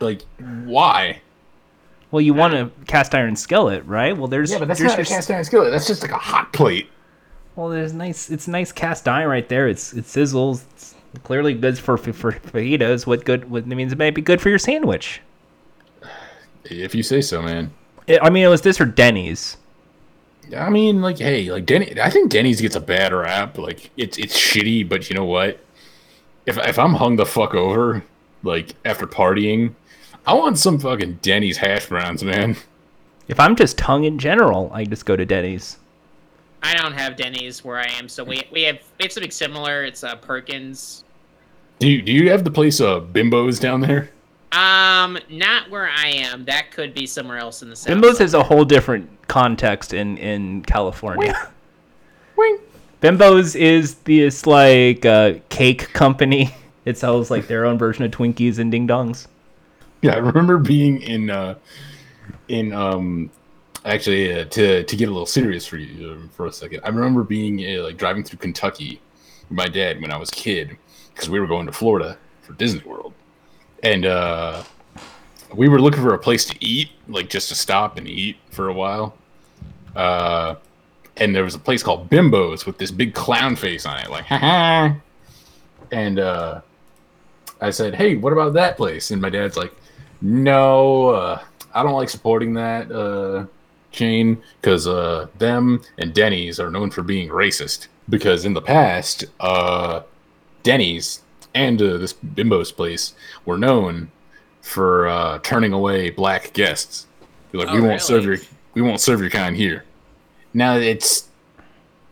[0.00, 0.22] like
[0.64, 1.20] why?
[2.10, 4.16] Well, you want a cast iron skillet, right?
[4.16, 5.70] Well, there's Yeah, but that's there's not a cast iron skillet.
[5.72, 6.88] That's just like a hot plate.
[7.56, 8.30] Well, there's nice.
[8.30, 9.66] It's nice cast iron right there.
[9.68, 10.62] It's it sizzles.
[10.74, 10.94] It's
[11.24, 13.06] clearly good for for for fajitas.
[13.06, 13.50] What good?
[13.50, 15.20] What it means it might be good for your sandwich.
[16.64, 17.72] If you say so, man.
[18.06, 19.56] It, I mean, it was this or Denny's.
[20.56, 22.00] I mean, like, hey, like Denny.
[22.00, 23.58] I think Denny's gets a bad rap.
[23.58, 25.58] Like, it's it's shitty, but you know what?
[26.46, 28.04] If if I'm hung the fuck over,
[28.42, 29.74] like after partying,
[30.26, 32.56] I want some fucking Denny's hash browns, man.
[33.28, 35.78] If I'm just tongue in general, I just go to Denny's.
[36.62, 39.84] I don't have Denny's where I am, so we we have we have something similar.
[39.84, 41.04] It's uh, Perkins.
[41.78, 44.10] Do you do you have the place uh Bimbos down there?
[44.52, 46.44] Um, not where I am.
[46.46, 47.92] That could be somewhere else in the south.
[47.92, 51.50] Bimbo's is a whole different context in in California.
[52.36, 52.58] Wing.
[53.06, 56.52] Bimbo's is this like uh, cake company.
[56.84, 59.26] It sells like their own version of Twinkies and Ding Dongs.
[60.02, 61.56] Yeah, I remember being in uh
[62.46, 63.28] in um
[63.84, 66.82] actually uh, to to get a little serious for you uh, for a second.
[66.84, 69.00] I remember being uh, like driving through Kentucky
[69.48, 70.76] with my dad when I was a kid
[71.12, 73.14] because we were going to Florida for Disney World,
[73.82, 74.62] and uh
[75.54, 78.68] we were looking for a place to eat, like just to stop and eat for
[78.68, 79.16] a while.
[79.96, 80.54] Uh,
[81.16, 84.24] and there was a place called Bimbo's with this big clown face on it, like
[84.26, 84.96] ha ha.
[85.92, 86.60] And uh,
[87.60, 89.72] I said, "Hey, what about that place?" And my dad's like,
[90.20, 91.42] "No, uh,
[91.74, 93.46] I don't like supporting that uh,
[93.92, 97.88] chain because uh, them and Denny's are known for being racist.
[98.08, 100.02] Because in the past, uh,
[100.62, 101.22] Denny's
[101.54, 103.14] and uh, this Bimbo's place
[103.46, 104.10] were known
[104.62, 107.06] for uh, turning away black guests.
[107.52, 108.38] Like, Oh, we won't serve your
[108.74, 109.84] we won't serve your kind here.
[110.56, 111.28] Now it's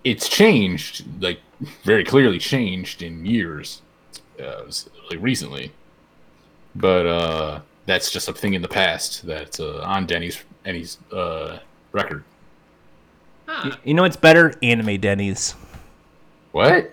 [0.04, 1.40] it's changed, like
[1.82, 3.80] very clearly changed in years,
[4.38, 4.64] uh,
[5.10, 5.72] like recently.
[6.74, 11.60] But uh, that's just a thing in the past that's uh, on Denny's Denny's uh,
[11.92, 12.22] record.
[13.46, 13.76] Huh.
[13.82, 14.52] You know what's better?
[14.62, 15.52] Anime Denny's.
[16.52, 16.92] What?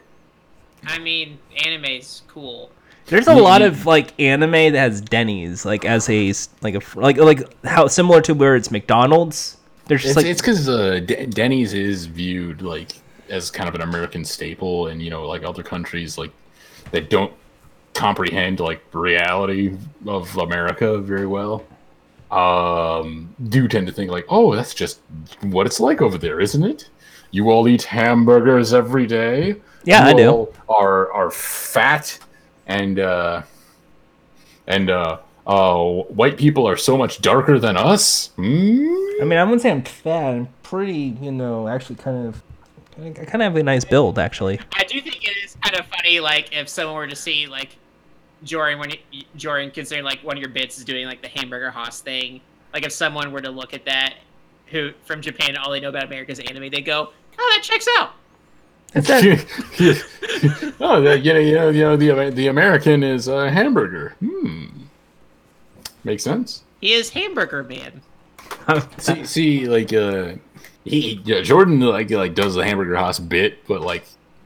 [0.85, 2.71] I mean, anime's cool.
[3.07, 7.17] There's a lot of like anime that has Denny's, like as a like a like
[7.17, 9.57] like how similar to where it's McDonald's.
[9.87, 12.93] There's just It's like it's because uh, D- Denny's is viewed like
[13.29, 16.31] as kind of an American staple, and you know, like other countries like
[16.91, 17.33] that don't
[17.93, 19.77] comprehend like reality
[20.07, 21.63] of America very well.
[22.31, 25.01] Um, do tend to think like, oh, that's just
[25.41, 26.89] what it's like over there, isn't it?
[27.31, 29.55] You all eat hamburgers every day.
[29.83, 30.29] Yeah, You I do.
[30.29, 32.17] all Are are fat
[32.67, 33.41] and uh
[34.67, 35.17] and uh
[35.47, 38.27] uh white people are so much darker than us.
[38.35, 38.87] Hmm?
[39.21, 40.35] I mean, I wouldn't say I'm fat.
[40.35, 42.43] I'm pretty, you know, actually kind of,
[42.97, 44.59] I kind of have a nice build actually.
[44.73, 47.77] I do think it is kind of funny, like if someone were to see like
[48.43, 51.69] Jordan when you, Jordan considering like one of your bits is doing like the hamburger
[51.69, 52.41] Haas thing.
[52.73, 54.15] Like if someone were to look at that,
[54.67, 58.13] who from Japan, all they know about America's anime, they go, "Oh, that checks out."
[58.93, 64.15] That, oh, the, you know, you know, you know, the the American is a hamburger.
[64.19, 64.65] Hmm,
[66.03, 66.63] makes sense.
[66.79, 68.01] He is Hamburger Man.
[68.97, 70.33] See, see, like, uh,
[70.83, 74.03] he, yeah, Jordan, like, like does the hamburger Haas bit, but like,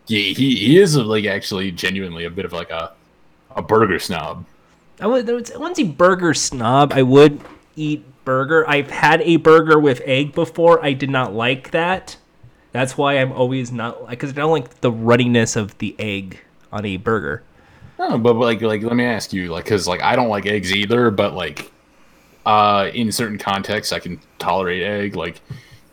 [0.08, 2.92] he, he, he is like actually genuinely a bit of like a,
[3.56, 4.46] a burger snob.
[5.02, 6.94] I would, I would say- I wouldn't say burger snob.
[6.94, 7.42] I would
[7.76, 8.68] eat burger.
[8.70, 10.84] I've had a burger with egg before.
[10.86, 12.18] I did not like that.
[12.74, 16.40] That's why I'm always not because I don't like the ruddiness of the egg
[16.72, 17.42] on a burger.
[17.98, 20.74] No, but like, like, let me ask you, like, because like I don't like eggs
[20.74, 21.72] either, but like,
[22.46, 25.16] uh, in certain contexts, I can tolerate egg.
[25.16, 25.42] Like,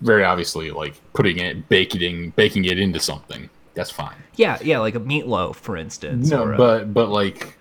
[0.00, 4.16] very obviously, like putting it, baking, baking it into something, that's fine.
[4.36, 6.28] Yeah, yeah, like a meatloaf, for instance.
[6.30, 7.56] No, or a- but but like,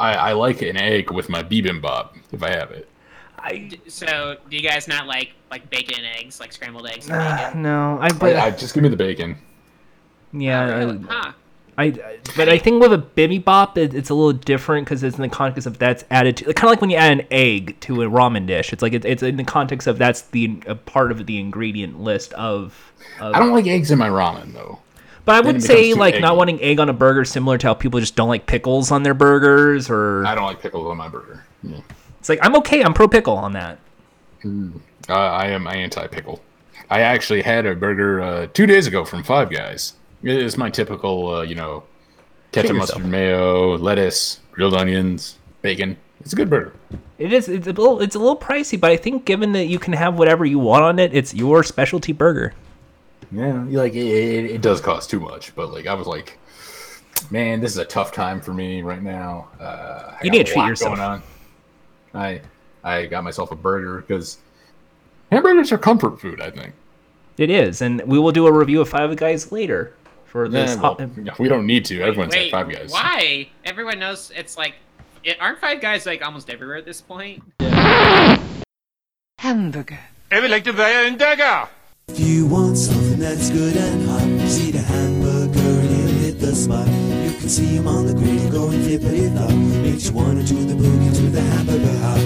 [0.00, 2.88] I I like an egg with my bibimbap if I have it.
[3.38, 7.08] I, So, do you guys not like like bacon and eggs, like scrambled eggs?
[7.08, 7.62] And uh, bacon?
[7.62, 9.36] no, I but I, I just give me the bacon.
[10.32, 10.98] yeah, Really?
[11.08, 11.32] I, Huh.
[11.80, 15.22] I, but I think with a bibimbap, it, it's a little different because it's in
[15.22, 18.02] the context of that's added to, kind of like when you add an egg to
[18.02, 18.72] a ramen dish.
[18.72, 22.00] It's like it, it's in the context of that's the a part of the ingredient
[22.00, 22.92] list of.
[23.20, 24.78] of I don't like eggs in my ramen though.
[25.24, 28.00] but I would say like not wanting egg on a burger, similar to how people
[28.00, 31.44] just don't like pickles on their burgers, or I don't like pickles on my burger.
[31.62, 31.80] Yeah.
[32.18, 33.78] it's like I'm okay, I'm pro pickle on that.
[34.44, 36.40] Uh, I am anti pickle.
[36.90, 39.94] I actually had a burger uh, two days ago from Five Guys.
[40.22, 41.84] It is my typical, uh, you know,
[42.52, 45.96] ketchup, mustard, mayo, lettuce, grilled onions, bacon.
[46.20, 46.74] It's a good burger.
[47.18, 49.78] It is it's a little it's a little pricey, but I think given that you
[49.78, 52.52] can have whatever you want on it, it's your specialty burger.
[53.32, 56.38] Yeah, like it, it, it does cost too much, but like I was like,
[57.30, 59.48] man, this is a tough time for me right now.
[59.58, 60.96] Uh, You need to treat yourself.
[60.96, 61.22] Going on.
[62.12, 62.40] I
[62.84, 64.38] I got myself a burger because
[65.30, 66.40] hamburgers are comfort food.
[66.42, 66.74] I think.
[67.38, 69.94] It is, and we will do a review of Five Guys later
[70.30, 70.70] for this.
[70.76, 72.00] Yeah, well, hot- we don't need to.
[72.00, 72.90] Everyone's Wait, at Five Guys.
[72.92, 73.48] why?
[73.64, 74.74] Everyone knows it's like,
[75.24, 77.42] it, aren't Five Guys like almost everywhere at this point?
[79.38, 79.98] Hamburger.
[80.30, 81.70] Jeg vil ikke være en dagger.
[82.08, 86.36] If you want something that's good and hot, you see the hamburger and he'll hit
[86.40, 86.86] the spot.
[87.26, 89.52] You can see him on the grill going flippity flop.
[89.86, 92.20] Makes you wanna do the boogie to the hamburger hop.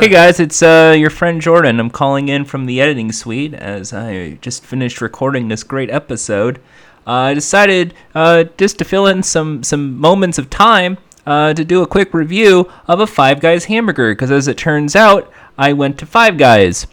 [0.00, 1.80] Hey guys, it's uh, your friend Jordan.
[1.80, 6.58] I'm calling in from the editing suite as I just finished recording this great episode.
[7.04, 11.64] Uh, I decided uh, just to fill in some some moments of time uh, to
[11.64, 15.28] do a quick review of a Five Guys hamburger because as it turns out,
[15.58, 16.86] I went to Five Guys.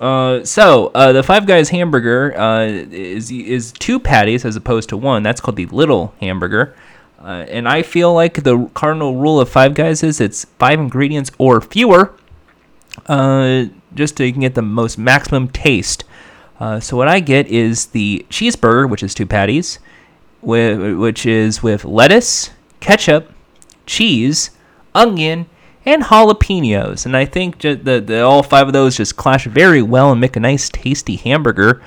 [0.00, 2.30] Uh, so uh, the Five Guys hamburger
[2.90, 5.22] is is two patties as opposed to one.
[5.22, 6.74] That's called the little hamburger.
[7.22, 11.30] Uh, and I feel like the cardinal rule of Five Guys is it's five ingredients
[11.38, 12.14] or fewer,
[13.06, 16.04] uh, just so you can get the most maximum taste.
[16.58, 19.78] Uh, so what I get is the cheeseburger, which is two patties,
[20.40, 22.50] with, which is with lettuce,
[22.80, 23.32] ketchup,
[23.86, 24.50] cheese,
[24.94, 25.46] onion,
[25.84, 27.06] and jalapenos.
[27.06, 30.36] And I think the, the all five of those just clash very well and make
[30.36, 31.82] a nice, tasty hamburger.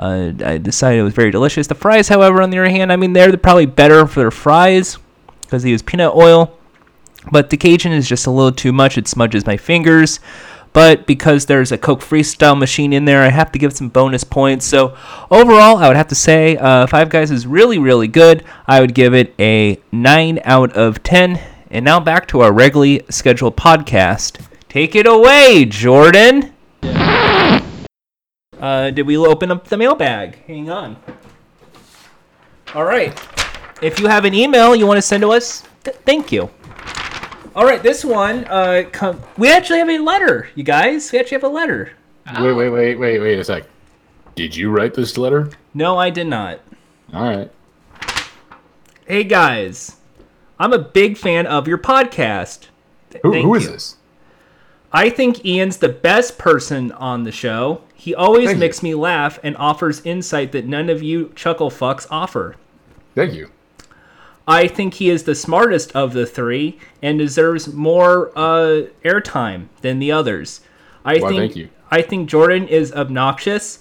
[0.00, 1.66] Uh, I decided it was very delicious.
[1.66, 4.98] The fries, however, on the other hand, I mean, they're probably better for their fries
[5.42, 6.56] because they use peanut oil.
[7.30, 8.96] but the Cajun is just a little too much.
[8.96, 10.18] It smudges my fingers.
[10.72, 14.24] But because there's a Coke Freestyle machine in there, I have to give some bonus
[14.24, 14.64] points.
[14.64, 14.96] So
[15.30, 18.44] overall, I would have to say uh, Five Guys is really, really good.
[18.66, 21.40] I would give it a 9 out of 10.
[21.70, 24.40] And now back to our regularly scheduled podcast.
[24.68, 26.54] Take it away, Jordan.
[28.60, 30.44] Uh, did we open up the mailbag?
[30.46, 30.96] Hang on.
[32.74, 33.18] All right.
[33.82, 36.50] If you have an email you want to send to us, th- thank you.
[37.56, 41.10] All right, this one, uh, com- we actually have a letter, you guys.
[41.10, 41.92] We actually have a letter.
[42.38, 43.64] Wait, wait, wait, wait, wait a sec.
[44.36, 45.50] Did you write this letter?
[45.74, 46.60] No, I did not.
[47.12, 47.50] All right.
[49.06, 49.96] Hey guys,
[50.60, 52.66] I'm a big fan of your podcast.
[53.10, 53.70] Th- Who, thank who is you.
[53.70, 53.96] this?
[54.92, 57.82] I think Ian's the best person on the show.
[58.00, 58.60] He always Thank you.
[58.60, 62.56] makes me laugh and offers insight that none of you chuckle fucks offer.
[63.14, 63.50] Thank you.
[64.48, 69.98] I think he is the smartest of the three and deserves more uh, airtime than
[69.98, 70.62] the others.
[71.04, 71.68] I Why, think thank you.
[71.90, 73.80] I think Jordan is obnoxious,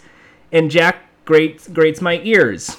[0.51, 2.75] and Jack grates grates my ears.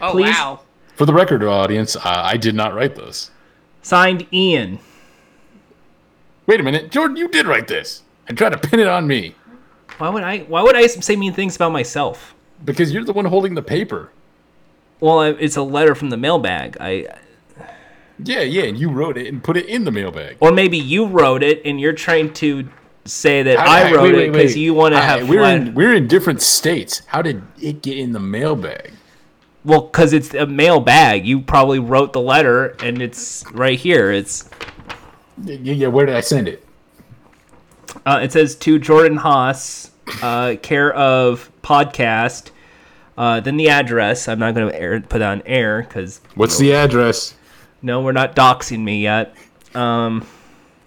[0.00, 0.34] Oh Please?
[0.34, 0.60] wow.
[0.96, 3.30] For the record, audience, uh, I did not write this.
[3.82, 4.78] Signed, Ian.
[6.46, 8.02] Wait a minute, Jordan, you did write this.
[8.26, 9.34] And try to pin it on me
[9.98, 10.38] Why would I?
[10.40, 12.34] Why would I say mean things about myself?
[12.62, 14.10] because you're the one holding the paper.
[15.00, 16.76] Well, I- it's a letter from the mailbag.
[16.78, 17.06] I
[18.22, 20.36] Yeah, yeah, and you wrote it and put it in the mailbag.
[20.40, 22.68] or maybe you wrote it and you're trying to
[23.06, 25.68] say that I, Hey, wrote wait, it because you want to have we're fun.
[25.68, 27.00] in we're in different states.
[27.06, 28.92] How did it get in the mailbag?
[29.64, 31.26] Well, because it's a mailbag.
[31.26, 34.10] You probably wrote the letter, and it's right here.
[34.10, 34.48] It's
[35.42, 36.62] Yeah, yeah, where did I send it?
[38.06, 39.90] Uh, it says to Jordan Haas,
[40.22, 42.50] uh, care of podcast.
[43.18, 44.28] Uh, then the address.
[44.28, 47.34] I'm not going to put on air because What's the address?
[47.82, 49.34] no, we're not doxing me yet.
[49.74, 50.26] Um,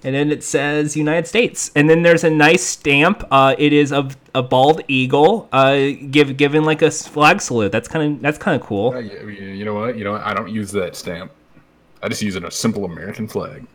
[0.03, 3.23] and then it says United States, and then there's a nice stamp.
[3.31, 7.71] Uh, it is of a bald eagle, uh, give given like a flag salute.
[7.71, 8.91] That's kind of that's kind of cool.
[8.93, 9.97] Uh, you you know what?
[9.97, 10.23] You know what?
[10.23, 11.31] I don't use that stamp.
[12.01, 13.65] I just use it, a simple American flag.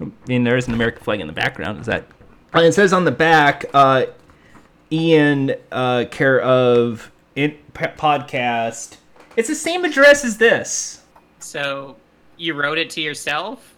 [0.00, 1.80] I mean, there is an American flag in the background.
[1.80, 2.06] Is that?
[2.56, 4.06] And it says on the back, uh,
[4.90, 8.96] Ian, uh, care of in, podcast.
[9.36, 11.02] It's the same address as this.
[11.38, 11.96] So
[12.36, 13.74] you wrote it to yourself?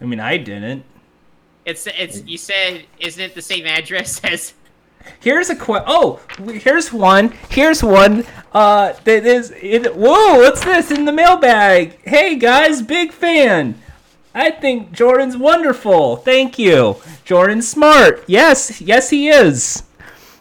[0.00, 0.84] I mean, I didn't.
[1.64, 4.54] It's it's you said isn't it the same address as
[5.20, 7.32] Here's a que- Oh, here's one.
[7.50, 8.24] Here's one.
[8.52, 9.50] Uh, that is.
[9.50, 11.98] In- Whoa, what's this in the mailbag?
[12.04, 13.81] Hey guys, big fan.
[14.34, 16.16] I think Jordan's wonderful.
[16.16, 16.96] Thank you.
[17.24, 18.24] Jordan's smart.
[18.26, 19.82] Yes, yes he is.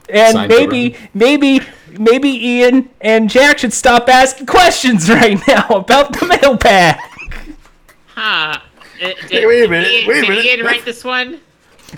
[0.09, 1.61] And Signed maybe, maybe,
[1.97, 6.97] maybe Ian and Jack should stop asking questions right now about the mailbag.
[8.07, 8.59] Huh.
[8.59, 8.59] Uh,
[8.99, 10.45] did, Hey, wait a minute, Did Ian, wait a did minute.
[10.45, 11.39] Ian write this one?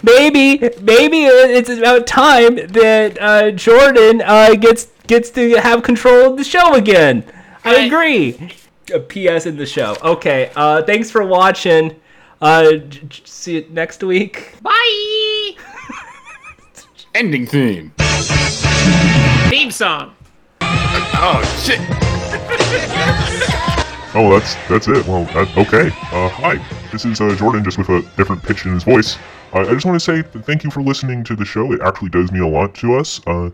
[0.01, 6.37] Maybe, maybe it's about time that uh, Jordan uh, gets gets to have control of
[6.37, 7.23] the show again.
[7.63, 7.85] I Right.
[7.87, 8.51] agree.
[8.93, 9.95] A PS in the show.
[10.03, 10.51] Okay.
[10.55, 11.99] Uh, thanks for watching.
[12.41, 14.53] Uh, j- j- see you next week.
[14.61, 15.51] Bye.
[17.15, 17.91] Ending theme.
[19.49, 20.13] Theme song.
[20.61, 21.79] Oh shit!
[24.15, 25.07] Oh, that's that's it.
[25.07, 25.87] Well, that, okay.
[26.11, 29.17] Uh, hi, this is uh, Jordan, just with a different pitch in his voice.
[29.53, 31.73] Uh, I just want to say thank you for listening to the show.
[31.73, 33.19] It actually does mean a lot to us.
[33.25, 33.49] Uh,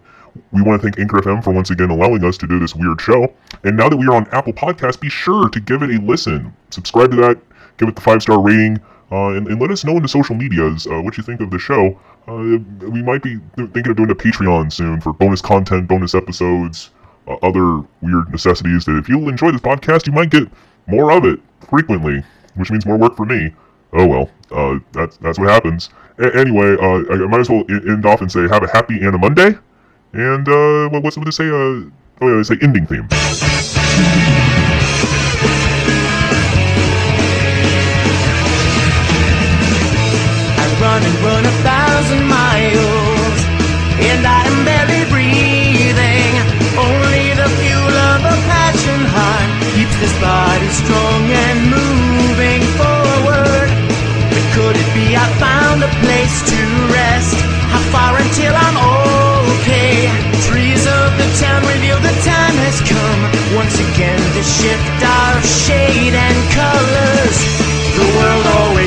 [0.52, 3.00] we want to thank Anchor FM for once again allowing us to do this weird
[3.02, 3.34] show.
[3.64, 6.54] And now that we are on Apple Podcasts, be sure to give it a listen.
[6.70, 7.38] Subscribe to that,
[7.78, 8.80] give it the five star rating,
[9.12, 11.50] uh, and, and let us know in the social medias uh, what you think of
[11.50, 12.00] the show.
[12.28, 12.58] Uh,
[12.88, 16.92] we might be thinking of doing a Patreon soon for bonus content, bonus episodes,
[17.28, 20.48] uh, other weird necessities that if you enjoy this podcast, you might get
[20.88, 22.24] more of it frequently,
[22.56, 23.52] which means more work for me.
[23.94, 25.90] Oh well, uh, that's that's what happens.
[26.20, 29.16] A- anyway, uh, I might as well end off and say have a happy and
[29.16, 29.58] a Monday.
[30.14, 31.48] And uh, what- what's what to say?
[31.48, 31.90] Uh,
[32.22, 33.08] oh yeah, they say ending theme.
[40.80, 43.38] Run and run a thousand miles,
[44.00, 46.32] and I am barely breathing.
[46.80, 53.68] Only the fuel of a passion heart keeps this body strong and moving forward.
[54.32, 56.60] But could it be I found a place to
[60.50, 63.22] trees of the town reveal the time has come.
[63.56, 67.38] Once again, the shift of shade and colors.
[67.98, 68.79] The world always.